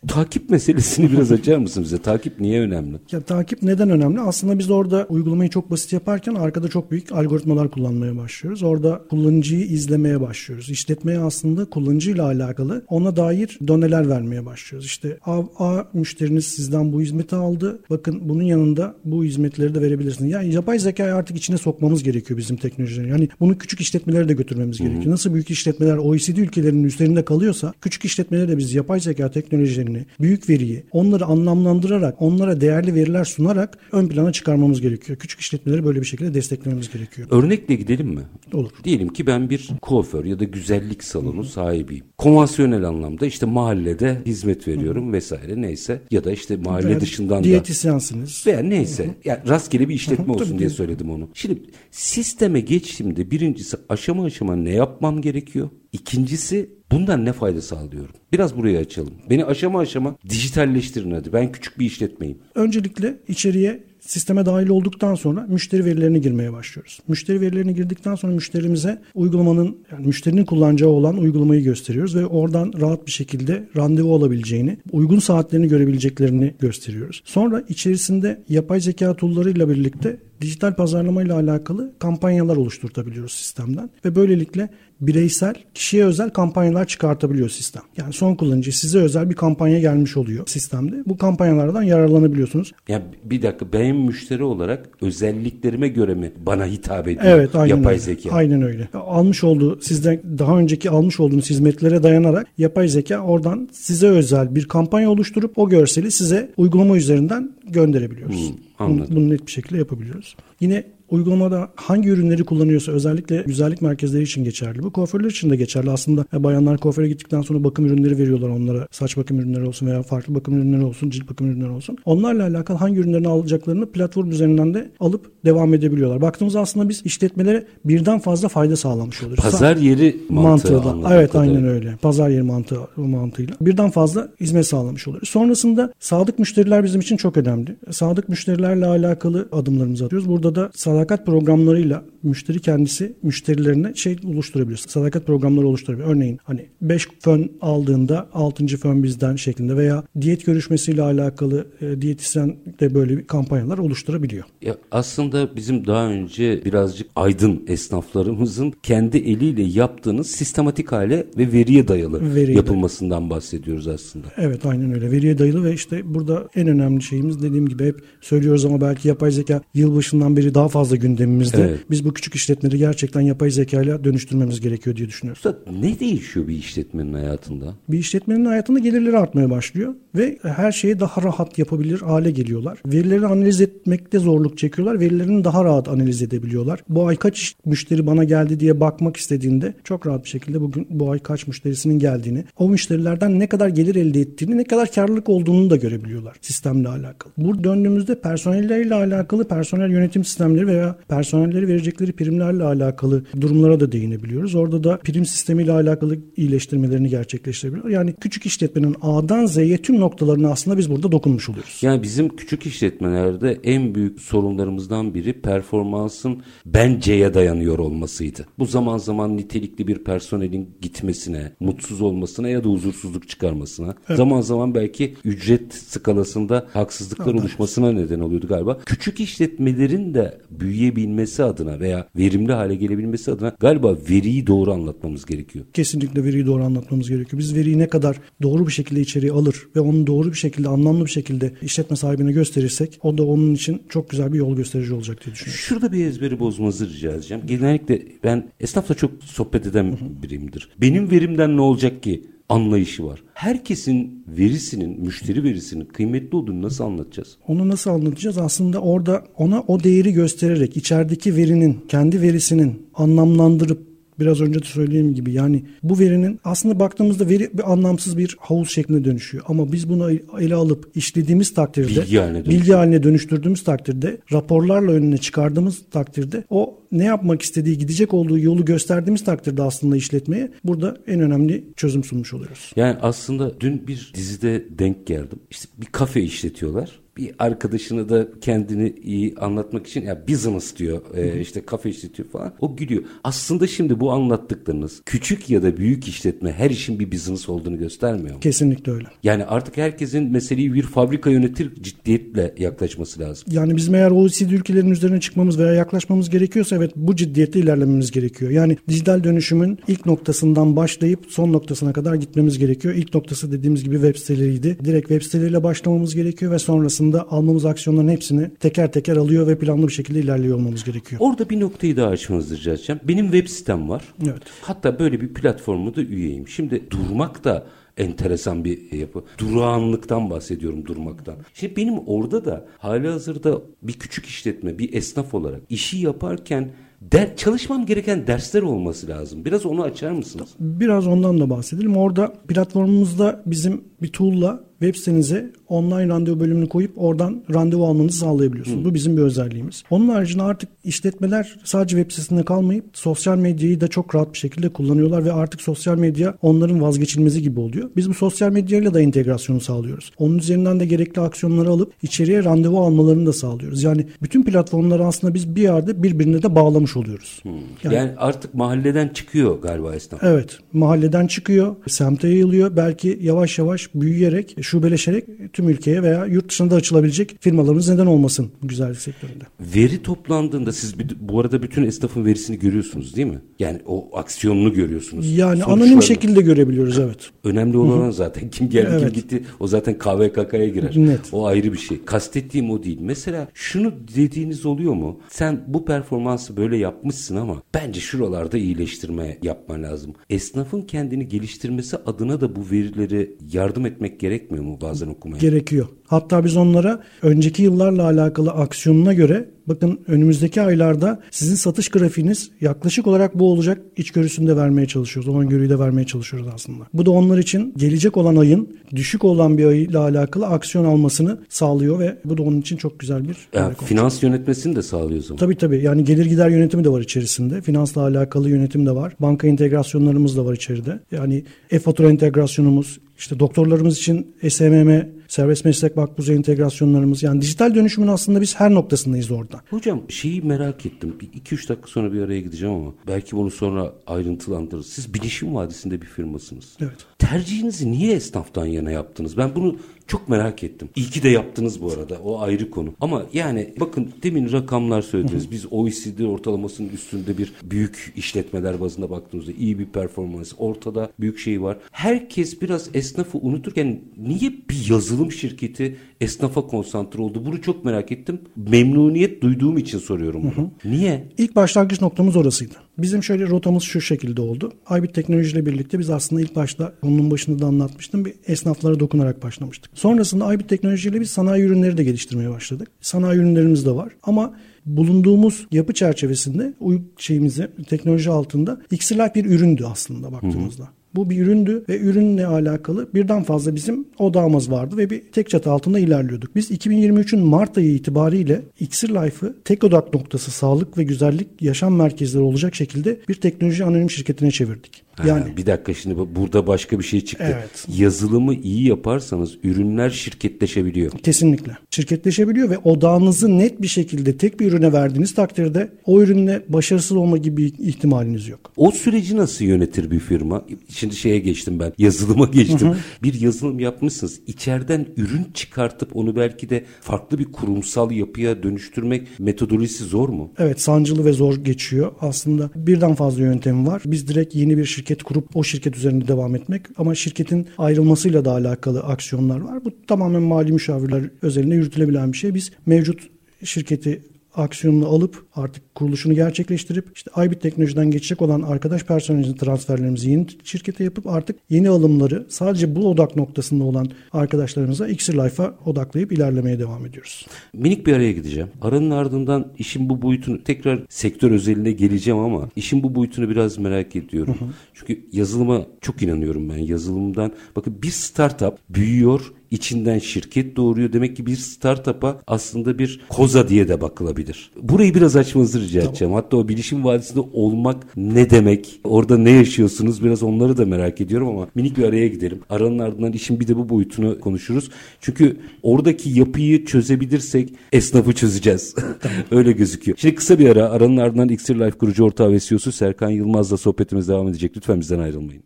Şu 0.00 0.06
takip 0.06 0.50
meselesini 0.50 1.12
biraz 1.12 1.32
açar 1.32 1.58
mısın 1.58 1.82
bize? 1.82 1.98
Takip 1.98 2.40
niye 2.40 2.60
önemli? 2.60 2.96
Ya 3.12 3.20
takip 3.20 3.62
neden 3.62 3.90
önemli? 3.90 4.20
Aslında 4.20 4.58
biz 4.58 4.70
orada 4.70 5.06
uygulamayı 5.08 5.50
çok 5.50 5.70
basit 5.70 5.92
yaparken 5.92 6.34
arkada 6.34 6.68
çok 6.68 6.90
büyük 6.90 7.12
algoritmalar 7.12 7.70
kullanmaya 7.70 8.16
başlıyoruz. 8.16 8.62
Orada 8.62 9.02
kullanıcıyı 9.10 9.66
izlemeye 9.66 10.20
başlıyoruz. 10.20 10.70
İşletmeye 10.70 11.18
aslında 11.18 11.64
kullanıcıyla 11.64 12.24
alakalı 12.24 12.84
ona 12.88 13.16
dair 13.16 13.58
doneler 13.68 14.08
vermeye 14.08 14.46
başlıyoruz. 14.46 14.86
İşte 14.86 15.18
A, 15.24 15.42
A 15.58 15.88
müşteriniz 15.92 16.46
sizden 16.46 16.92
bu 16.92 17.00
hizmeti 17.00 17.36
aldı. 17.36 17.80
Bakın 17.90 18.20
bunun 18.28 18.42
yanında 18.42 18.96
bu 19.04 19.24
hizmetleri 19.24 19.74
de 19.74 19.80
verebilirsiniz. 19.80 20.30
Yani 20.30 20.54
yapay 20.54 20.78
zekayı 20.78 21.14
artık 21.14 21.36
içine 21.36 21.58
sokmamız 21.58 22.02
gerekiyor 22.02 22.38
bizim 22.38 22.56
teknolojilerin. 22.56 23.08
Yani 23.08 23.28
bunu 23.40 23.58
küçük 23.58 23.80
işletmelere 23.80 24.28
de 24.28 24.32
götürmemiz 24.32 24.78
gerekiyor. 24.78 25.12
Nasıl 25.12 25.34
büyük 25.34 25.50
işletmeler 25.50 25.96
OECD 25.96 26.36
ülkelerinin 26.36 26.84
üstlerinde 26.84 27.24
kalıyorsa 27.24 27.72
küçük 27.80 28.04
işletmelere 28.04 28.48
de 28.48 28.58
biz 28.58 28.74
yapay 28.74 29.00
zeka 29.00 29.30
teknolojilerini, 29.30 29.85
büyük 30.20 30.48
veriyi 30.48 30.84
onları 30.92 31.24
anlamlandırarak, 31.24 32.22
onlara 32.22 32.60
değerli 32.60 32.94
veriler 32.94 33.24
sunarak 33.24 33.78
ön 33.92 34.08
plana 34.08 34.32
çıkarmamız 34.32 34.80
gerekiyor. 34.80 35.18
Küçük 35.18 35.40
işletmeleri 35.40 35.84
böyle 35.84 36.00
bir 36.00 36.06
şekilde 36.06 36.34
desteklememiz 36.34 36.92
gerekiyor. 36.92 37.28
Örnekle 37.30 37.74
gidelim 37.74 38.08
mi? 38.08 38.22
Olur. 38.54 38.70
Diyelim 38.84 39.08
ki 39.08 39.26
ben 39.26 39.50
bir 39.50 39.70
kuaför 39.82 40.24
ya 40.24 40.38
da 40.38 40.44
güzellik 40.44 41.04
salonu 41.04 41.44
sahibiyim. 41.44 42.04
Konvansiyonel 42.18 42.84
anlamda 42.84 43.26
işte 43.26 43.46
mahallede 43.46 44.22
hizmet 44.26 44.68
veriyorum 44.68 45.12
vesaire 45.12 45.62
neyse 45.62 46.02
ya 46.10 46.24
da 46.24 46.32
işte 46.32 46.56
mahalle 46.56 46.88
Veya 46.88 47.00
dışından 47.00 47.38
da 47.38 47.44
Diyetisyensiniz. 47.44 48.46
veya 48.46 48.60
neyse 48.60 49.14
yani 49.24 49.38
rastgele 49.48 49.88
bir 49.88 49.94
işletme 49.94 50.32
olsun 50.32 50.48
Tabii, 50.48 50.58
diye 50.58 50.68
söyledim 50.70 51.10
onu. 51.10 51.28
Şimdi 51.34 51.60
sisteme 51.90 52.60
geçtiğimde 52.60 53.30
birincisi 53.30 53.76
aşama 53.88 54.24
aşama 54.24 54.56
ne 54.56 54.70
yapmam 54.70 55.20
gerekiyor? 55.20 55.70
İkincisi 56.00 56.70
bundan 56.92 57.24
ne 57.24 57.32
fayda 57.32 57.62
sağlıyorum? 57.62 58.14
Biraz 58.32 58.56
burayı 58.56 58.78
açalım. 58.78 59.14
Beni 59.30 59.44
aşama 59.44 59.80
aşama 59.80 60.16
dijitalleştirin 60.28 61.10
hadi. 61.10 61.32
Ben 61.32 61.52
küçük 61.52 61.78
bir 61.78 61.86
işletmeyim. 61.86 62.38
Öncelikle 62.54 63.18
içeriye 63.28 63.84
sisteme 64.00 64.46
dahil 64.46 64.68
olduktan 64.68 65.14
sonra 65.14 65.46
müşteri 65.48 65.84
verilerine 65.84 66.18
girmeye 66.18 66.52
başlıyoruz. 66.52 67.00
Müşteri 67.08 67.40
verilerine 67.40 67.72
girdikten 67.72 68.14
sonra 68.14 68.32
müşterimize 68.32 69.02
uygulamanın 69.14 69.78
yani 69.92 70.06
müşterinin 70.06 70.44
kullanacağı 70.44 70.88
olan 70.88 71.16
uygulamayı 71.16 71.62
gösteriyoruz 71.62 72.16
ve 72.16 72.26
oradan 72.26 72.72
rahat 72.80 73.06
bir 73.06 73.12
şekilde 73.12 73.68
randevu 73.76 74.14
alabileceğini, 74.14 74.78
uygun 74.92 75.18
saatlerini 75.18 75.68
görebileceklerini 75.68 76.54
gösteriyoruz. 76.60 77.22
Sonra 77.24 77.64
içerisinde 77.68 78.44
yapay 78.48 78.80
zeka 78.80 79.14
tool'larıyla 79.16 79.68
birlikte 79.68 80.16
dijital 80.40 80.74
pazarlama 80.74 81.22
ile 81.22 81.32
alakalı 81.32 81.92
kampanyalar 81.98 82.56
oluşturtabiliyoruz 82.56 83.32
sistemden 83.32 83.90
ve 84.04 84.14
böylelikle 84.14 84.68
bireysel, 85.00 85.54
kişiye 85.74 86.04
özel 86.04 86.30
kampanyalar 86.30 86.84
çıkartabiliyor 86.84 87.48
sistem. 87.48 87.82
Yani 87.96 88.12
son 88.12 88.34
kullanıcı 88.34 88.78
size 88.78 88.98
özel 88.98 89.30
bir 89.30 89.34
kampanya 89.34 89.78
gelmiş 89.78 90.16
oluyor 90.16 90.46
sistemde. 90.46 91.02
Bu 91.06 91.18
kampanyalardan 91.18 91.82
yararlanabiliyorsunuz. 91.82 92.72
Ya 92.88 93.02
bir 93.24 93.42
dakika 93.42 93.72
ben 93.72 93.96
müşteri 93.96 94.42
olarak 94.42 94.88
özelliklerime 95.00 95.88
göre 95.88 96.14
mi 96.14 96.32
bana 96.46 96.66
hitap 96.66 97.08
ediyor 97.08 97.24
Evet, 97.24 97.54
aynen 97.54 97.76
yapay 97.76 97.92
öyle. 97.94 98.02
zeka? 98.02 98.30
Aynen 98.30 98.62
öyle. 98.62 98.88
Almış 98.94 99.44
olduğu 99.44 99.80
sizden 99.80 100.20
daha 100.38 100.58
önceki 100.58 100.90
almış 100.90 101.20
olduğunuz 101.20 101.50
hizmetlere 101.50 102.02
dayanarak 102.02 102.46
yapay 102.58 102.88
zeka 102.88 103.20
oradan 103.20 103.68
size 103.72 104.06
özel 104.06 104.54
bir 104.54 104.64
kampanya 104.64 105.10
oluşturup 105.10 105.58
o 105.58 105.68
görseli 105.68 106.10
size 106.10 106.50
uygulama 106.56 106.96
üzerinden 106.96 107.52
gönderebiliyoruz. 107.68 108.50
Hmm, 108.50 108.56
anladım. 108.78 109.16
bunu, 109.16 109.30
net 109.30 109.46
bir 109.46 109.52
şekilde 109.52 109.78
yapabiliyoruz. 109.78 110.36
Yine 110.60 110.84
uygulamada 111.10 111.68
hangi 111.76 112.08
ürünleri 112.08 112.44
kullanıyorsa 112.44 112.92
özellikle 112.92 113.42
güzellik 113.46 113.82
merkezleri 113.82 114.22
için 114.22 114.44
geçerli. 114.44 114.82
Bu 114.82 114.92
kuaförler 114.92 115.30
için 115.30 115.50
de 115.50 115.56
geçerli. 115.56 115.90
Aslında 115.90 116.24
e, 116.34 116.44
bayanlar 116.44 116.78
kuaföre 116.78 117.08
gittikten 117.08 117.42
sonra 117.42 117.64
bakım 117.64 117.86
ürünleri 117.86 118.18
veriyorlar 118.18 118.48
onlara. 118.48 118.86
Saç 118.90 119.16
bakım 119.16 119.40
ürünleri 119.40 119.64
olsun 119.64 119.86
veya 119.86 120.02
farklı 120.02 120.34
bakım 120.34 120.56
ürünleri 120.58 120.84
olsun, 120.84 121.10
cilt 121.10 121.30
bakım 121.30 121.50
ürünleri 121.50 121.70
olsun. 121.70 121.98
Onlarla 122.04 122.42
alakalı 122.42 122.78
hangi 122.78 122.98
ürünlerini 122.98 123.28
alacaklarını 123.28 123.86
platform 123.92 124.30
üzerinden 124.30 124.74
de 124.74 124.90
alıp 125.00 125.30
devam 125.44 125.74
edebiliyorlar. 125.74 126.20
Baktığımızda 126.20 126.60
aslında 126.60 126.88
biz 126.88 127.02
işletmelere 127.04 127.64
birden 127.84 128.18
fazla 128.18 128.48
fayda 128.48 128.76
sağlamış 128.76 129.22
oluyoruz. 129.22 129.44
Pazar 129.44 129.76
yeri 129.76 130.16
mantığı 130.28 130.80
anladığım 130.80 131.12
Evet 131.12 131.32
kadarıyla. 131.32 131.56
aynen 131.56 131.68
öyle. 131.70 131.96
Pazar 132.02 132.28
yeri 132.28 132.42
mantığı 132.42 132.80
mantığıyla. 132.96 133.54
Birden 133.60 133.90
fazla 133.90 134.28
hizmet 134.40 134.66
sağlamış 134.66 135.08
oluyoruz. 135.08 135.28
Sonrasında 135.28 135.92
sadık 136.00 136.38
müşteriler 136.38 136.84
bizim 136.84 137.00
için 137.00 137.16
çok 137.16 137.36
önemli. 137.36 137.76
Sadık 137.90 138.28
müşterilerle 138.28 138.86
alakalı 138.86 139.48
adımlarımızı 139.52 140.04
atıyoruz. 140.04 140.28
Burada 140.28 140.54
da 140.54 140.70
sadakat 140.96 141.26
programlarıyla 141.26 142.04
müşteri 142.22 142.60
kendisi 142.60 143.16
müşterilerine 143.22 143.94
şey 143.94 144.16
oluşturabilir. 144.24 144.76
Sadakat 144.76 145.26
programları 145.26 145.66
oluşturabilir. 145.66 146.06
Örneğin 146.06 146.38
hani 146.44 146.66
5 146.82 147.08
fön 147.20 147.52
aldığında 147.60 148.28
6. 148.32 148.66
fön 148.66 149.02
bizden 149.02 149.36
şeklinde 149.36 149.76
veya 149.76 150.04
diyet 150.20 150.46
görüşmesiyle 150.46 151.02
alakalı 151.02 151.66
e, 151.80 152.02
diyetisyen 152.02 152.56
de 152.80 152.94
böyle 152.94 153.18
bir 153.18 153.26
kampanyalar 153.26 153.78
oluşturabiliyor. 153.78 154.44
Ya 154.62 154.76
aslında 154.90 155.56
bizim 155.56 155.86
daha 155.86 156.06
önce 156.06 156.64
birazcık 156.64 157.06
aydın 157.16 157.64
esnaflarımızın 157.66 158.72
kendi 158.82 159.18
eliyle 159.18 159.62
yaptığınız 159.62 160.26
sistematik 160.26 160.92
hale 160.92 161.26
ve 161.38 161.52
veriye 161.52 161.88
dayalı 161.88 162.34
Veriye 162.34 162.56
yapılmasından 162.56 163.30
bahsediyoruz 163.30 163.88
aslında. 163.88 164.26
Evet 164.36 164.66
aynen 164.66 164.94
öyle. 164.94 165.10
Veriye 165.10 165.38
dayalı 165.38 165.64
ve 165.64 165.72
işte 165.72 166.14
burada 166.14 166.48
en 166.54 166.68
önemli 166.68 167.02
şeyimiz 167.02 167.42
dediğim 167.42 167.68
gibi 167.68 167.84
hep 167.84 168.00
söylüyoruz 168.20 168.64
ama 168.64 168.80
belki 168.80 169.08
yapay 169.08 169.30
zeka 169.30 169.62
yılbaşından 169.74 170.36
beri 170.36 170.54
daha 170.54 170.68
fazla 170.68 170.85
gündemimizde. 170.94 171.62
Evet. 171.62 171.80
Biz 171.90 172.04
bu 172.04 172.14
küçük 172.14 172.34
işletmeleri 172.34 172.78
gerçekten 172.78 173.20
yapay 173.20 173.50
zekayla 173.50 174.04
dönüştürmemiz 174.04 174.60
gerekiyor 174.60 174.96
diye 174.96 175.08
düşünüyoruz. 175.08 175.46
Usta 175.46 175.58
ne 175.80 176.00
değişiyor 176.00 176.48
bir 176.48 176.56
işletmenin 176.56 177.12
hayatında? 177.12 177.74
Bir 177.88 177.98
işletmenin 177.98 178.44
hayatında 178.44 178.78
gelirleri 178.78 179.18
artmaya 179.18 179.50
başlıyor 179.50 179.94
ve 180.14 180.38
her 180.42 180.72
şeyi 180.72 181.00
daha 181.00 181.22
rahat 181.22 181.58
yapabilir 181.58 182.00
hale 182.00 182.30
geliyorlar. 182.30 182.78
Verileri 182.86 183.26
analiz 183.26 183.60
etmekte 183.60 184.18
zorluk 184.18 184.58
çekiyorlar. 184.58 185.00
Verilerini 185.00 185.44
daha 185.44 185.64
rahat 185.64 185.88
analiz 185.88 186.22
edebiliyorlar. 186.22 186.80
Bu 186.88 187.06
ay 187.06 187.16
kaç 187.16 187.54
müşteri 187.64 188.06
bana 188.06 188.24
geldi 188.24 188.60
diye 188.60 188.80
bakmak 188.80 189.16
istediğinde 189.16 189.74
çok 189.84 190.06
rahat 190.06 190.24
bir 190.24 190.28
şekilde 190.28 190.60
bugün 190.60 190.86
bu 190.90 191.10
ay 191.10 191.18
kaç 191.18 191.46
müşterisinin 191.46 191.98
geldiğini, 191.98 192.44
o 192.58 192.68
müşterilerden 192.68 193.38
ne 193.38 193.46
kadar 193.46 193.68
gelir 193.68 193.94
elde 193.94 194.20
ettiğini, 194.20 194.56
ne 194.56 194.64
kadar 194.64 194.92
karlılık 194.92 195.28
olduğunu 195.28 195.70
da 195.70 195.76
görebiliyorlar 195.76 196.36
sistemle 196.40 196.88
alakalı. 196.88 197.32
Burada 197.38 197.64
döndüğümüzde 197.64 198.20
personelleriyle 198.20 198.94
alakalı 198.94 199.48
personel 199.48 199.90
yönetim 199.90 200.24
sistemleri 200.24 200.66
veya 200.76 200.98
personelleri 201.08 201.68
verecekleri 201.68 202.12
primlerle 202.12 202.64
alakalı 202.64 203.24
durumlara 203.40 203.80
da 203.80 203.92
değinebiliyoruz. 203.92 204.54
Orada 204.54 204.84
da 204.84 204.98
prim 204.98 205.26
sistemiyle 205.26 205.72
alakalı 205.72 206.18
iyileştirmelerini 206.36 207.08
gerçekleştirebiliyorlar. 207.08 207.90
Yani 207.90 208.14
küçük 208.20 208.46
işletmenin 208.46 208.96
A'dan 209.02 209.46
Z'ye 209.46 209.78
tüm 209.78 210.00
noktalarına 210.00 210.50
aslında 210.50 210.78
biz 210.78 210.90
burada 210.90 211.12
dokunmuş 211.12 211.48
oluyoruz. 211.48 211.78
Yani 211.82 212.02
bizim 212.02 212.36
küçük 212.36 212.66
işletmelerde 212.66 213.60
en 213.64 213.94
büyük 213.94 214.20
sorunlarımızdan 214.20 215.14
biri 215.14 215.32
performansın 215.32 216.42
benceye 216.66 217.34
dayanıyor 217.34 217.78
olmasıydı. 217.78 218.46
Bu 218.58 218.66
zaman 218.66 218.98
zaman 218.98 219.36
nitelikli 219.36 219.86
bir 219.86 220.04
personelin 220.04 220.70
gitmesine, 220.80 221.52
mutsuz 221.60 222.00
olmasına 222.00 222.48
ya 222.48 222.64
da 222.64 222.68
huzursuzluk 222.68 223.28
çıkarmasına, 223.28 223.94
zaman 224.16 224.40
zaman 224.40 224.74
belki 224.74 225.14
ücret 225.24 225.74
skalasında 225.74 226.66
haksızlıklar 226.72 227.34
oluşmasına 227.34 227.92
neden 227.92 228.20
oluyordu 228.20 228.48
galiba. 228.48 228.78
Küçük 228.86 229.20
işletmelerin 229.20 230.14
de 230.14 230.38
büyüyebilmesi 230.66 231.44
adına 231.44 231.80
veya 231.80 232.08
verimli 232.16 232.52
hale 232.52 232.74
gelebilmesi 232.74 233.32
adına 233.32 233.56
galiba 233.60 233.96
veriyi 234.10 234.46
doğru 234.46 234.72
anlatmamız 234.72 235.26
gerekiyor. 235.26 235.64
Kesinlikle 235.72 236.24
veriyi 236.24 236.46
doğru 236.46 236.64
anlatmamız 236.64 237.08
gerekiyor. 237.08 237.38
Biz 237.38 237.54
veriyi 237.54 237.78
ne 237.78 237.88
kadar 237.88 238.20
doğru 238.42 238.66
bir 238.66 238.72
şekilde 238.72 239.00
içeriye 239.00 239.32
alır 239.32 239.56
ve 239.76 239.80
onu 239.80 240.06
doğru 240.06 240.30
bir 240.30 240.36
şekilde, 240.36 240.68
anlamlı 240.68 241.04
bir 241.04 241.10
şekilde 241.10 241.52
işletme 241.62 241.96
sahibine 241.96 242.32
gösterirsek 242.32 242.98
o 243.02 243.18
da 243.18 243.26
onun 243.26 243.54
için 243.54 243.82
çok 243.88 244.10
güzel 244.10 244.32
bir 244.32 244.38
yol 244.38 244.56
gösterici 244.56 244.94
olacak 244.94 245.24
diye 245.24 245.34
düşünüyorum. 245.34 245.58
Şurada 245.58 245.92
bir 245.92 246.06
ezberi 246.06 246.40
bozmanızı 246.40 246.88
rica 246.90 247.12
edeceğim. 247.12 247.42
Genellikle 247.46 248.02
ben 248.24 248.50
esnafla 248.60 248.94
çok 248.94 249.10
sohbet 249.24 249.66
eden 249.66 249.98
biriyimdir. 250.22 250.68
Benim 250.80 251.10
verimden 251.10 251.56
ne 251.56 251.60
olacak 251.60 252.02
ki 252.02 252.22
anlayışı 252.48 253.04
var. 253.04 253.22
Herkesin 253.34 254.24
verisinin, 254.28 255.00
müşteri 255.00 255.44
verisinin 255.44 255.84
kıymetli 255.84 256.36
olduğunu 256.36 256.62
nasıl 256.62 256.84
anlatacağız? 256.84 257.36
Onu 257.48 257.68
nasıl 257.68 257.90
anlatacağız? 257.90 258.38
Aslında 258.38 258.80
orada 258.80 259.24
ona 259.36 259.60
o 259.66 259.82
değeri 259.82 260.12
göstererek 260.12 260.76
içerideki 260.76 261.36
verinin, 261.36 261.84
kendi 261.88 262.22
verisinin 262.22 262.86
anlamlandırıp 262.94 263.95
biraz 264.20 264.40
önce 264.40 264.60
de 264.60 264.64
söylediğim 264.64 265.14
gibi 265.14 265.32
yani 265.32 265.64
bu 265.82 265.98
verinin 265.98 266.40
aslında 266.44 266.80
baktığımızda 266.80 267.28
veri 267.28 267.50
bir 267.54 267.72
anlamsız 267.72 268.18
bir 268.18 268.36
havuz 268.40 268.70
şeklinde 268.70 269.04
dönüşüyor. 269.04 269.44
Ama 269.48 269.72
biz 269.72 269.88
bunu 269.88 270.10
ele 270.40 270.54
alıp 270.54 270.90
işlediğimiz 270.94 271.54
takdirde 271.54 272.00
Bilgi 272.00 272.18
haline 272.18 272.46
bilgi 272.46 272.72
haline 272.72 273.02
dönüştürdüğümüz 273.02 273.64
takdirde 273.64 274.18
raporlarla 274.32 274.92
önüne 274.92 275.18
çıkardığımız 275.18 275.82
takdirde 275.90 276.44
o 276.50 276.78
ne 276.92 277.04
yapmak 277.04 277.42
istediği 277.42 277.78
gidecek 277.78 278.14
olduğu 278.14 278.38
yolu 278.38 278.64
gösterdiğimiz 278.64 279.24
takdirde 279.24 279.62
aslında 279.62 279.96
işletmeye 279.96 280.52
burada 280.64 280.96
en 281.06 281.20
önemli 281.20 281.64
çözüm 281.76 282.04
sunmuş 282.04 282.34
oluyoruz. 282.34 282.72
Yani 282.76 282.96
aslında 283.00 283.60
dün 283.60 283.86
bir 283.86 284.12
dizide 284.14 284.64
denk 284.78 285.06
geldim. 285.06 285.38
İşte 285.50 285.68
bir 285.80 285.86
kafe 285.86 286.22
işletiyorlar. 286.22 287.05
Bir 287.16 287.30
arkadaşını 287.38 288.08
da 288.08 288.28
kendini 288.40 288.94
iyi 289.02 289.34
anlatmak 289.40 289.86
için 289.86 290.02
ya 290.02 290.28
business 290.28 290.76
diyor 290.76 291.00
e, 291.14 291.40
işte 291.40 291.64
kafe 291.66 291.90
işletiyor 291.90 292.28
falan. 292.28 292.52
O 292.60 292.76
gülüyor. 292.76 293.02
Aslında 293.24 293.66
şimdi 293.66 294.00
bu 294.00 294.12
anlattıklarınız 294.12 295.02
küçük 295.06 295.50
ya 295.50 295.62
da 295.62 295.76
büyük 295.76 296.08
işletme 296.08 296.52
her 296.52 296.70
işin 296.70 296.98
bir 296.98 297.12
business 297.12 297.48
olduğunu 297.48 297.78
göstermiyor 297.78 298.34
mu? 298.34 298.40
Kesinlikle 298.40 298.92
öyle. 298.92 299.06
Yani 299.22 299.44
artık 299.44 299.76
herkesin 299.76 300.32
meseleyi 300.32 300.74
bir 300.74 300.82
fabrika 300.82 301.30
yönetir 301.30 301.82
ciddiyetle 301.82 302.54
yaklaşması 302.58 303.20
lazım. 303.20 303.44
Yani 303.50 303.76
bizim 303.76 303.94
eğer 303.94 304.10
OECD 304.10 304.50
ülkelerin 304.50 304.90
üzerine 304.90 305.20
çıkmamız 305.20 305.58
veya 305.58 305.72
yaklaşmamız 305.72 306.30
gerekiyorsa 306.30 306.76
evet 306.76 306.90
bu 306.96 307.16
ciddiyette 307.16 307.58
ilerlememiz 307.58 308.10
gerekiyor. 308.10 308.50
Yani 308.50 308.76
dijital 308.88 309.24
dönüşümün 309.24 309.78
ilk 309.88 310.06
noktasından 310.06 310.76
başlayıp 310.76 311.20
son 311.28 311.52
noktasına 311.52 311.92
kadar 311.92 312.14
gitmemiz 312.14 312.58
gerekiyor. 312.58 312.94
İlk 312.94 313.14
noktası 313.14 313.52
dediğimiz 313.52 313.84
gibi 313.84 313.94
web 313.94 314.16
siteleriydi. 314.16 314.78
Direkt 314.84 315.08
web 315.08 315.22
siteleriyle 315.22 315.62
başlamamız 315.62 316.14
gerekiyor 316.14 316.52
ve 316.52 316.58
sonrasında 316.58 317.05
almamız 317.12 317.64
aksiyonların 317.64 318.08
hepsini 318.08 318.50
teker 318.54 318.92
teker 318.92 319.16
alıyor 319.16 319.46
ve 319.46 319.58
planlı 319.58 319.88
bir 319.88 319.92
şekilde 319.92 320.20
ilerliyor 320.20 320.56
olmamız 320.56 320.84
gerekiyor. 320.84 321.20
Orada 321.20 321.50
bir 321.50 321.60
noktayı 321.60 321.96
daha 321.96 322.08
açmanızı 322.08 322.56
rica 322.56 322.72
edeceğim. 322.72 323.00
Benim 323.04 323.32
web 323.32 323.48
sitem 323.48 323.88
var. 323.88 324.04
Evet. 324.22 324.42
Hatta 324.60 324.98
böyle 324.98 325.20
bir 325.20 325.34
platformu 325.34 325.96
da 325.96 326.02
üyeyim. 326.02 326.48
Şimdi 326.48 326.90
durmak 326.90 327.44
da 327.44 327.66
enteresan 327.96 328.64
bir 328.64 328.92
yapı. 328.92 329.24
Durağanlıktan 329.38 330.30
bahsediyorum 330.30 330.86
durmaktan. 330.86 331.36
Şimdi 331.54 331.76
benim 331.76 331.98
orada 332.06 332.44
da 332.44 332.66
hali 332.78 333.08
hazırda 333.08 333.62
bir 333.82 333.92
küçük 333.92 334.26
işletme, 334.26 334.78
bir 334.78 334.92
esnaf 334.92 335.34
olarak 335.34 335.60
işi 335.68 335.98
yaparken 335.98 336.70
der, 337.02 337.36
çalışmam 337.36 337.86
gereken 337.86 338.26
dersler 338.26 338.62
olması 338.62 339.08
lazım. 339.08 339.44
Biraz 339.44 339.66
onu 339.66 339.82
açar 339.82 340.10
mısınız? 340.10 340.48
Biraz 340.60 341.06
ondan 341.06 341.40
da 341.40 341.50
bahsedelim. 341.50 341.96
Orada 341.96 342.32
platformumuzda 342.48 343.42
bizim 343.46 343.84
bir 344.02 344.08
tool'la 344.08 344.64
web 344.80 344.94
sitenize 344.94 345.52
online 345.68 346.08
randevu 346.08 346.40
bölümünü 346.40 346.68
koyup 346.68 346.92
oradan 346.96 347.42
randevu 347.54 347.86
almanızı 347.86 348.18
sağlayabiliyorsunuz. 348.18 348.84
Bu 348.84 348.94
bizim 348.94 349.16
bir 349.16 349.22
özelliğimiz. 349.22 349.82
Onun 349.90 350.08
haricinde 350.08 350.42
artık 350.42 350.68
işletmeler 350.84 351.56
sadece 351.64 351.96
web 351.96 352.10
sitesinde 352.10 352.44
kalmayıp 352.44 352.84
sosyal 352.92 353.36
medyayı 353.38 353.80
da 353.80 353.88
çok 353.88 354.14
rahat 354.14 354.32
bir 354.32 354.38
şekilde 354.38 354.68
kullanıyorlar 354.68 355.24
ve 355.24 355.32
artık 355.32 355.60
sosyal 355.62 355.98
medya 355.98 356.34
onların 356.42 356.82
vazgeçilmezi 356.82 357.42
gibi 357.42 357.60
oluyor. 357.60 357.90
Biz 357.96 358.08
bu 358.08 358.14
sosyal 358.14 358.52
medyayla 358.52 358.94
da 358.94 359.00
integrasyonu 359.00 359.60
sağlıyoruz. 359.60 360.12
Onun 360.18 360.38
üzerinden 360.38 360.80
de 360.80 360.86
gerekli 360.86 361.20
aksiyonları 361.20 361.70
alıp 361.70 361.92
içeriye 362.02 362.44
randevu 362.44 362.80
almalarını 362.80 363.26
da 363.26 363.32
sağlıyoruz. 363.32 363.82
Yani 363.82 364.06
bütün 364.22 364.42
platformları 364.42 365.06
aslında 365.06 365.34
biz 365.34 365.56
bir 365.56 365.62
yerde 365.62 366.02
birbirine 366.02 366.42
de 366.42 366.54
bağlamış 366.54 366.96
oluyoruz. 366.96 367.42
Yani, 367.82 367.94
Yani- 367.94 368.10
artık 368.16 368.54
mahalleden 368.54 369.08
çıkıyor 369.08 369.62
galiba 369.62 369.94
esnaf. 369.94 370.24
Evet, 370.24 370.58
mahalleden 370.72 371.26
çıkıyor, 371.26 371.76
semte 371.88 372.28
yayılıyor. 372.28 372.76
Belki 372.76 373.18
yavaş 373.22 373.58
yavaş 373.58 373.94
büyüyerek 373.94 374.54
şubeleşerek 374.66 375.24
tüm 375.52 375.68
ülkeye 375.68 376.02
veya 376.02 376.26
yurt 376.26 376.48
dışında 376.48 376.74
açılabilecek 376.74 377.36
firmalarımız 377.40 377.88
neden 377.88 378.06
olmasın 378.06 378.50
bu 378.62 378.68
güzellik 378.68 378.98
sektöründe. 378.98 379.44
Veri 379.60 380.02
toplandığında 380.02 380.72
siz 380.72 380.94
bu 381.20 381.40
arada 381.40 381.62
bütün 381.62 381.84
esnafın 381.84 382.24
verisini 382.24 382.58
görüyorsunuz 382.58 383.16
değil 383.16 383.26
mi? 383.26 383.40
Yani 383.58 383.78
o 383.86 384.18
aksiyonunu 384.18 384.72
görüyorsunuz. 384.72 385.36
Yani 385.36 385.64
anonim 385.64 386.02
şekilde 386.02 386.40
görebiliyoruz 386.42 386.98
evet. 386.98 387.30
Önemli 387.44 387.76
olan 387.76 388.10
zaten 388.10 388.50
kim 388.50 388.70
geldi 388.70 388.88
evet. 388.90 389.00
kim 389.00 389.12
gitti 389.12 389.44
o 389.60 389.66
zaten 389.66 389.98
KVKK'ya 389.98 390.68
girer. 390.68 390.96
Net. 390.96 391.20
O 391.32 391.46
ayrı 391.46 391.72
bir 391.72 391.78
şey. 391.78 392.04
Kastettiğim 392.04 392.70
o 392.70 392.82
değil. 392.82 392.98
Mesela 393.00 393.48
şunu 393.54 393.92
dediğiniz 394.16 394.66
oluyor 394.66 394.94
mu? 394.94 395.20
Sen 395.28 395.64
bu 395.66 395.84
performansı 395.84 396.56
böyle 396.56 396.76
yapmışsın 396.76 397.36
ama 397.36 397.62
bence 397.74 398.00
şuralarda 398.00 398.58
iyileştirme 398.58 399.38
yapman 399.42 399.82
lazım. 399.82 400.14
Esnafın 400.30 400.82
kendini 400.82 401.28
geliştirmesi 401.28 401.96
adına 401.96 402.40
da 402.40 402.56
bu 402.56 402.70
verileri 402.70 403.36
yardım 403.52 403.86
etmek 403.86 404.20
gerekmiyor 404.20 404.55
mu 404.62 404.80
bazen 404.80 405.08
okumaya? 405.08 405.40
Gerekiyor. 405.40 405.86
Hatta 406.06 406.44
biz 406.44 406.56
onlara 406.56 407.02
önceki 407.22 407.62
yıllarla 407.62 408.04
alakalı 408.04 408.50
aksiyonuna 408.50 409.12
göre 409.12 409.48
bakın 409.68 410.00
önümüzdeki 410.06 410.62
aylarda 410.62 411.20
sizin 411.30 411.54
satış 411.54 411.88
grafiğiniz 411.88 412.50
yaklaşık 412.60 413.06
olarak 413.06 413.38
bu 413.38 413.52
olacak 413.52 413.80
içgörüsünü 413.96 414.48
de 414.48 414.56
vermeye 414.56 414.86
çalışıyoruz. 414.86 415.34
O 415.34 415.40
öngörüyü 415.40 415.70
de 415.70 415.78
vermeye 415.78 416.04
çalışıyoruz 416.04 416.48
aslında. 416.54 416.84
Bu 416.94 417.06
da 417.06 417.10
onlar 417.10 417.38
için 417.38 417.74
gelecek 417.76 418.16
olan 418.16 418.36
ayın 418.36 418.76
düşük 418.94 419.24
olan 419.24 419.58
bir 419.58 419.64
ayla 419.64 420.00
alakalı 420.00 420.46
aksiyon 420.46 420.84
almasını 420.84 421.38
sağlıyor 421.48 421.98
ve 421.98 422.18
bu 422.24 422.38
da 422.38 422.42
onun 422.42 422.60
için 422.60 422.76
çok 422.76 423.00
güzel 423.00 423.28
bir 423.28 423.36
ya, 423.54 423.70
finans 423.84 424.22
yönetmesini 424.22 424.76
de 424.76 424.82
sağlıyor 424.82 425.22
zaman. 425.22 425.38
Tabii 425.38 425.56
tabii. 425.56 425.82
Yani 425.82 426.04
gelir 426.04 426.26
gider 426.26 426.48
yönetimi 426.48 426.84
de 426.84 426.88
var 426.88 427.00
içerisinde. 427.00 427.60
Finansla 427.60 428.02
alakalı 428.02 428.50
yönetim 428.50 428.86
de 428.86 428.94
var. 428.94 429.12
Banka 429.20 429.46
integrasyonlarımız 429.48 430.36
da 430.36 430.44
var 430.44 430.54
içeride. 430.54 431.00
Yani 431.12 431.44
e-fatura 431.70 432.10
integrasyonumuz, 432.10 432.98
işte 433.18 433.38
doktorlarımız 433.38 433.98
için 433.98 434.34
SMM, 434.48 435.08
serbest 435.28 435.64
meslek 435.64 435.96
makbuzu 435.96 436.32
entegrasyonlarımız 436.32 437.22
yani 437.22 437.40
dijital 437.40 437.74
dönüşümün 437.74 438.08
aslında 438.08 438.40
biz 438.40 438.60
her 438.60 438.74
noktasındayız 438.74 439.30
orada. 439.30 439.62
Hocam 439.70 440.02
şeyi 440.08 440.42
merak 440.42 440.86
ettim. 440.86 441.16
2-3 441.44 441.68
dakika 441.68 441.88
sonra 441.88 442.12
bir 442.12 442.20
araya 442.20 442.40
gideceğim 442.40 442.74
ama 442.74 442.92
belki 443.06 443.36
bunu 443.36 443.50
sonra 443.50 443.92
ayrıntılandırırız. 444.06 444.86
Siz 444.86 445.14
Bilişim 445.14 445.54
Vadisi'nde 445.54 446.02
bir 446.02 446.06
firmasınız. 446.06 446.76
Evet. 446.80 447.06
Tercihinizi 447.18 447.92
niye 447.92 448.12
esnaftan 448.12 448.66
yana 448.66 448.90
yaptınız? 448.90 449.36
Ben 449.36 449.54
bunu 449.54 449.76
çok 450.06 450.28
merak 450.28 450.64
ettim. 450.64 450.88
İyi 450.96 451.10
ki 451.10 451.22
de 451.22 451.28
yaptınız 451.28 451.82
bu 451.82 451.92
arada. 451.92 452.18
O 452.24 452.40
ayrı 452.40 452.70
konu. 452.70 452.94
Ama 453.00 453.26
yani 453.32 453.74
bakın 453.80 454.12
demin 454.22 454.52
rakamlar 454.52 455.02
söylediniz. 455.02 455.50
Biz 455.50 455.66
OECD 455.72 456.20
ortalamasının 456.20 456.88
üstünde 456.88 457.38
bir 457.38 457.52
büyük 457.62 458.12
işletmeler 458.16 458.80
bazında 458.80 459.10
baktığımızda 459.10 459.52
iyi 459.52 459.78
bir 459.78 459.86
performans. 459.86 460.52
Ortada 460.58 461.10
büyük 461.20 461.38
şey 461.38 461.62
var. 461.62 461.78
Herkes 461.90 462.62
biraz 462.62 462.90
esnafı 462.94 463.38
unuturken 463.38 464.00
niye 464.16 464.52
bir 464.70 464.90
yazılım 464.90 465.32
şirketi 465.32 465.96
esnafa 466.20 466.66
konsantre 466.66 467.22
oldu? 467.22 467.42
Bunu 467.46 467.62
çok 467.62 467.84
merak 467.84 468.12
ettim. 468.12 468.40
Memnuniyet 468.56 469.42
duyduğum 469.42 469.78
için 469.78 469.98
soruyorum 469.98 470.42
bunu. 470.42 470.70
Hı 470.82 470.88
hı. 470.88 470.90
Niye? 470.92 471.28
İlk 471.38 471.56
başlangıç 471.56 472.00
noktamız 472.00 472.36
orasıydı. 472.36 472.74
Bizim 472.98 473.22
şöyle 473.22 473.46
rotamız 473.46 473.82
şu 473.82 474.00
şekilde 474.00 474.40
oldu. 474.40 474.72
Aybit 474.86 475.14
Teknoloji 475.14 475.52
ile 475.52 475.66
birlikte 475.66 475.98
biz 475.98 476.10
aslında 476.10 476.42
ilk 476.42 476.56
başta 476.56 476.92
konunun 477.00 477.30
başında 477.30 477.62
da 477.62 477.66
anlatmıştım. 477.66 478.24
Bir 478.24 478.34
esnaflara 478.46 479.00
dokunarak 479.00 479.42
başlamıştık. 479.42 479.90
Sonrasında 479.94 480.44
Aybit 480.44 480.68
Teknoloji 480.68 481.08
ile 481.08 481.20
biz 481.20 481.30
sanayi 481.30 481.62
ürünleri 481.64 481.96
de 481.96 482.04
geliştirmeye 482.04 482.50
başladık. 482.50 482.88
Sanayi 483.00 483.38
ürünlerimiz 483.38 483.86
de 483.86 483.90
var. 483.90 484.12
Ama 484.22 484.54
bulunduğumuz 484.86 485.66
yapı 485.72 485.94
çerçevesinde 485.94 486.74
uyum 486.80 487.08
şeyimizi 487.18 487.68
teknoloji 487.88 488.30
altında 488.30 488.80
Xlife 488.90 489.34
bir 489.34 489.44
üründü 489.44 489.84
aslında 489.86 490.32
baktığımızda. 490.32 490.82
Hı 490.82 490.86
hı. 490.86 490.90
Bu 491.16 491.30
bir 491.30 491.38
üründü 491.38 491.84
ve 491.88 491.98
ürünle 491.98 492.46
alakalı 492.46 493.08
birden 493.14 493.42
fazla 493.42 493.74
bizim 493.74 494.06
odağımız 494.18 494.70
vardı 494.70 494.96
ve 494.96 495.10
bir 495.10 495.22
tek 495.32 495.50
çatı 495.50 495.70
altında 495.70 495.98
ilerliyorduk. 495.98 496.56
Biz 496.56 496.70
2023'ün 496.70 497.40
Mart 497.40 497.78
ayı 497.78 497.94
itibariyle 497.94 498.62
Xir 498.80 499.08
Life'ı 499.08 499.54
tek 499.64 499.84
odak 499.84 500.14
noktası 500.14 500.50
sağlık 500.50 500.98
ve 500.98 501.04
güzellik 501.04 501.48
yaşam 501.60 501.96
merkezleri 501.96 502.42
olacak 502.42 502.74
şekilde 502.74 503.20
bir 503.28 503.34
teknoloji 503.34 503.84
anonim 503.84 504.10
şirketine 504.10 504.50
çevirdik. 504.50 505.06
Yani 505.24 505.50
ha, 505.50 505.56
bir 505.56 505.66
dakika 505.66 505.94
şimdi 505.94 506.36
burada 506.36 506.66
başka 506.66 506.98
bir 506.98 507.04
şey 507.04 507.20
çıktı. 507.20 507.44
Evet. 507.56 507.86
Yazılımı 507.98 508.54
iyi 508.54 508.88
yaparsanız 508.88 509.58
ürünler 509.62 510.10
şirketleşebiliyor. 510.10 511.10
Kesinlikle. 511.10 511.76
Şirketleşebiliyor 511.90 512.70
ve 512.70 512.78
odağınızı 512.78 513.58
net 513.58 513.82
bir 513.82 513.88
şekilde 513.88 514.36
tek 514.36 514.60
bir 514.60 514.66
ürüne 514.66 514.92
verdiğiniz 514.92 515.34
takdirde 515.34 515.92
o 516.04 516.22
ürünle 516.22 516.62
başarısız 516.68 517.16
olma 517.16 517.36
gibi 517.36 517.64
ihtimaliniz 517.64 518.48
yok. 518.48 518.72
O 518.76 518.90
süreci 518.90 519.36
nasıl 519.36 519.64
yönetir 519.64 520.10
bir 520.10 520.20
firma? 520.20 520.64
Şimdi 520.88 521.05
şeye 521.14 521.38
geçtim 521.38 521.80
ben. 521.80 521.92
Yazılıma 521.98 522.44
geçtim. 522.44 522.88
Hı 522.88 522.92
hı. 522.92 522.96
Bir 523.22 523.40
yazılım 523.40 523.78
yapmışsınız. 523.78 524.40
İçeriden 524.46 525.06
ürün 525.16 525.46
çıkartıp 525.54 526.16
onu 526.16 526.36
belki 526.36 526.70
de 526.70 526.84
farklı 527.00 527.38
bir 527.38 527.44
kurumsal 527.44 528.10
yapıya 528.10 528.62
dönüştürmek 528.62 529.28
metodolojisi 529.38 530.04
zor 530.04 530.28
mu? 530.28 530.52
Evet 530.58 530.80
sancılı 530.80 531.24
ve 531.24 531.32
zor 531.32 531.56
geçiyor. 531.56 532.12
Aslında 532.20 532.70
birden 532.74 533.14
fazla 533.14 533.42
yöntemi 533.42 533.86
var. 533.86 534.02
Biz 534.06 534.28
direkt 534.28 534.54
yeni 534.54 534.78
bir 534.78 534.84
şirket 534.84 535.22
kurup 535.22 535.56
o 535.56 535.64
şirket 535.64 535.96
üzerinde 535.96 536.28
devam 536.28 536.54
etmek 536.54 536.82
ama 536.96 537.14
şirketin 537.14 537.66
ayrılmasıyla 537.78 538.44
da 538.44 538.52
alakalı 538.52 539.00
aksiyonlar 539.00 539.60
var. 539.60 539.84
Bu 539.84 539.90
tamamen 540.06 540.42
mali 540.42 540.72
müşavirler 540.72 541.30
özelinde 541.42 541.74
yürütülebilen 541.74 542.32
bir 542.32 542.38
şey. 542.38 542.54
Biz 542.54 542.70
mevcut 542.86 543.20
şirketi 543.64 544.22
aksiyonunu 544.56 545.06
alıp 545.06 545.46
artık 545.54 545.94
kuruluşunu 545.94 546.34
gerçekleştirip 546.34 547.06
işte 547.14 547.30
Aybit 547.34 547.62
Teknoloji'den 547.62 548.10
geçecek 548.10 548.42
olan 548.42 548.62
arkadaş 548.62 549.04
personelinin 549.04 549.56
transferlerimizi 549.56 550.30
yeni 550.30 550.46
şirkete 550.64 551.04
yapıp 551.04 551.26
artık 551.26 551.56
yeni 551.70 551.88
alımları 551.88 552.46
sadece 552.48 552.96
bu 552.96 553.08
odak 553.08 553.36
noktasında 553.36 553.84
olan 553.84 554.08
arkadaşlarımıza 554.32 555.08
Xir 555.08 555.34
Life'a 555.34 555.74
odaklayıp 555.84 556.32
ilerlemeye 556.32 556.78
devam 556.78 557.06
ediyoruz. 557.06 557.46
Minik 557.72 558.06
bir 558.06 558.12
araya 558.12 558.32
gideceğim. 558.32 558.68
Aranın 558.80 559.10
ardından 559.10 559.72
işin 559.78 560.08
bu 560.08 560.22
boyutunu 560.22 560.64
tekrar 560.64 561.00
sektör 561.08 561.50
özeline 561.50 561.92
geleceğim 561.92 562.38
ama 562.38 562.68
işin 562.76 563.02
bu 563.02 563.14
boyutunu 563.14 563.50
biraz 563.50 563.78
merak 563.78 564.16
ediyorum. 564.16 564.56
Hı 564.58 564.64
hı. 564.64 564.68
Çünkü 564.94 565.26
yazılıma 565.32 565.86
çok 566.00 566.22
inanıyorum 566.22 566.68
ben. 566.68 566.76
Yazılımdan 566.76 567.52
bakın 567.76 568.02
bir 568.02 568.10
startup 568.10 568.78
büyüyor 568.90 569.52
içinden 569.70 570.18
şirket 570.18 570.76
doğuruyor. 570.76 571.12
Demek 571.12 571.36
ki 571.36 571.46
bir 571.46 571.56
startup'a 571.56 572.40
aslında 572.46 572.98
bir 572.98 573.20
koza 573.28 573.68
diye 573.68 573.88
de 573.88 574.00
bakılabilir. 574.00 574.70
Burayı 574.82 575.14
biraz 575.14 575.36
açmanızı 575.36 575.80
rica 575.80 576.00
tamam. 576.00 576.10
edeceğim. 576.10 576.34
Hatta 576.34 576.56
o 576.56 576.68
bilişim 576.68 577.04
vadisinde 577.04 577.40
olmak 577.52 578.16
ne 578.16 578.50
demek? 578.50 579.00
Orada 579.04 579.38
ne 579.38 579.50
yaşıyorsunuz? 579.50 580.24
Biraz 580.24 580.42
onları 580.42 580.76
da 580.76 580.86
merak 580.86 581.20
ediyorum 581.20 581.48
ama 581.48 581.68
minik 581.74 581.98
bir 581.98 582.04
araya 582.04 582.28
gidelim. 582.28 582.60
Aranın 582.70 582.98
ardından 582.98 583.32
işin 583.32 583.60
bir 583.60 583.68
de 583.68 583.76
bu 583.76 583.88
boyutunu 583.88 584.40
konuşuruz. 584.40 584.90
Çünkü 585.20 585.56
oradaki 585.82 586.30
yapıyı 586.30 586.84
çözebilirsek 586.84 587.72
esnafı 587.92 588.32
çözeceğiz. 588.32 588.94
Öyle 589.50 589.72
gözüküyor. 589.72 590.18
Şimdi 590.20 590.34
kısa 590.34 590.58
bir 590.58 590.68
ara 590.68 590.90
aranın 590.90 591.16
ardından 591.16 591.48
Xir 591.48 591.74
Life 591.74 591.98
kurucu 591.98 592.24
ortağı 592.24 592.52
ve 592.52 592.60
CEO'su 592.60 592.92
Serkan 592.92 593.30
Yılmaz'la 593.30 593.76
sohbetimiz 593.76 594.28
devam 594.28 594.48
edecek. 594.48 594.76
Lütfen 594.76 595.00
bizden 595.00 595.18
ayrılmayın. 595.18 595.62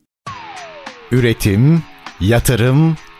Üretim, 1.12 1.82
yatırım, 2.20 2.96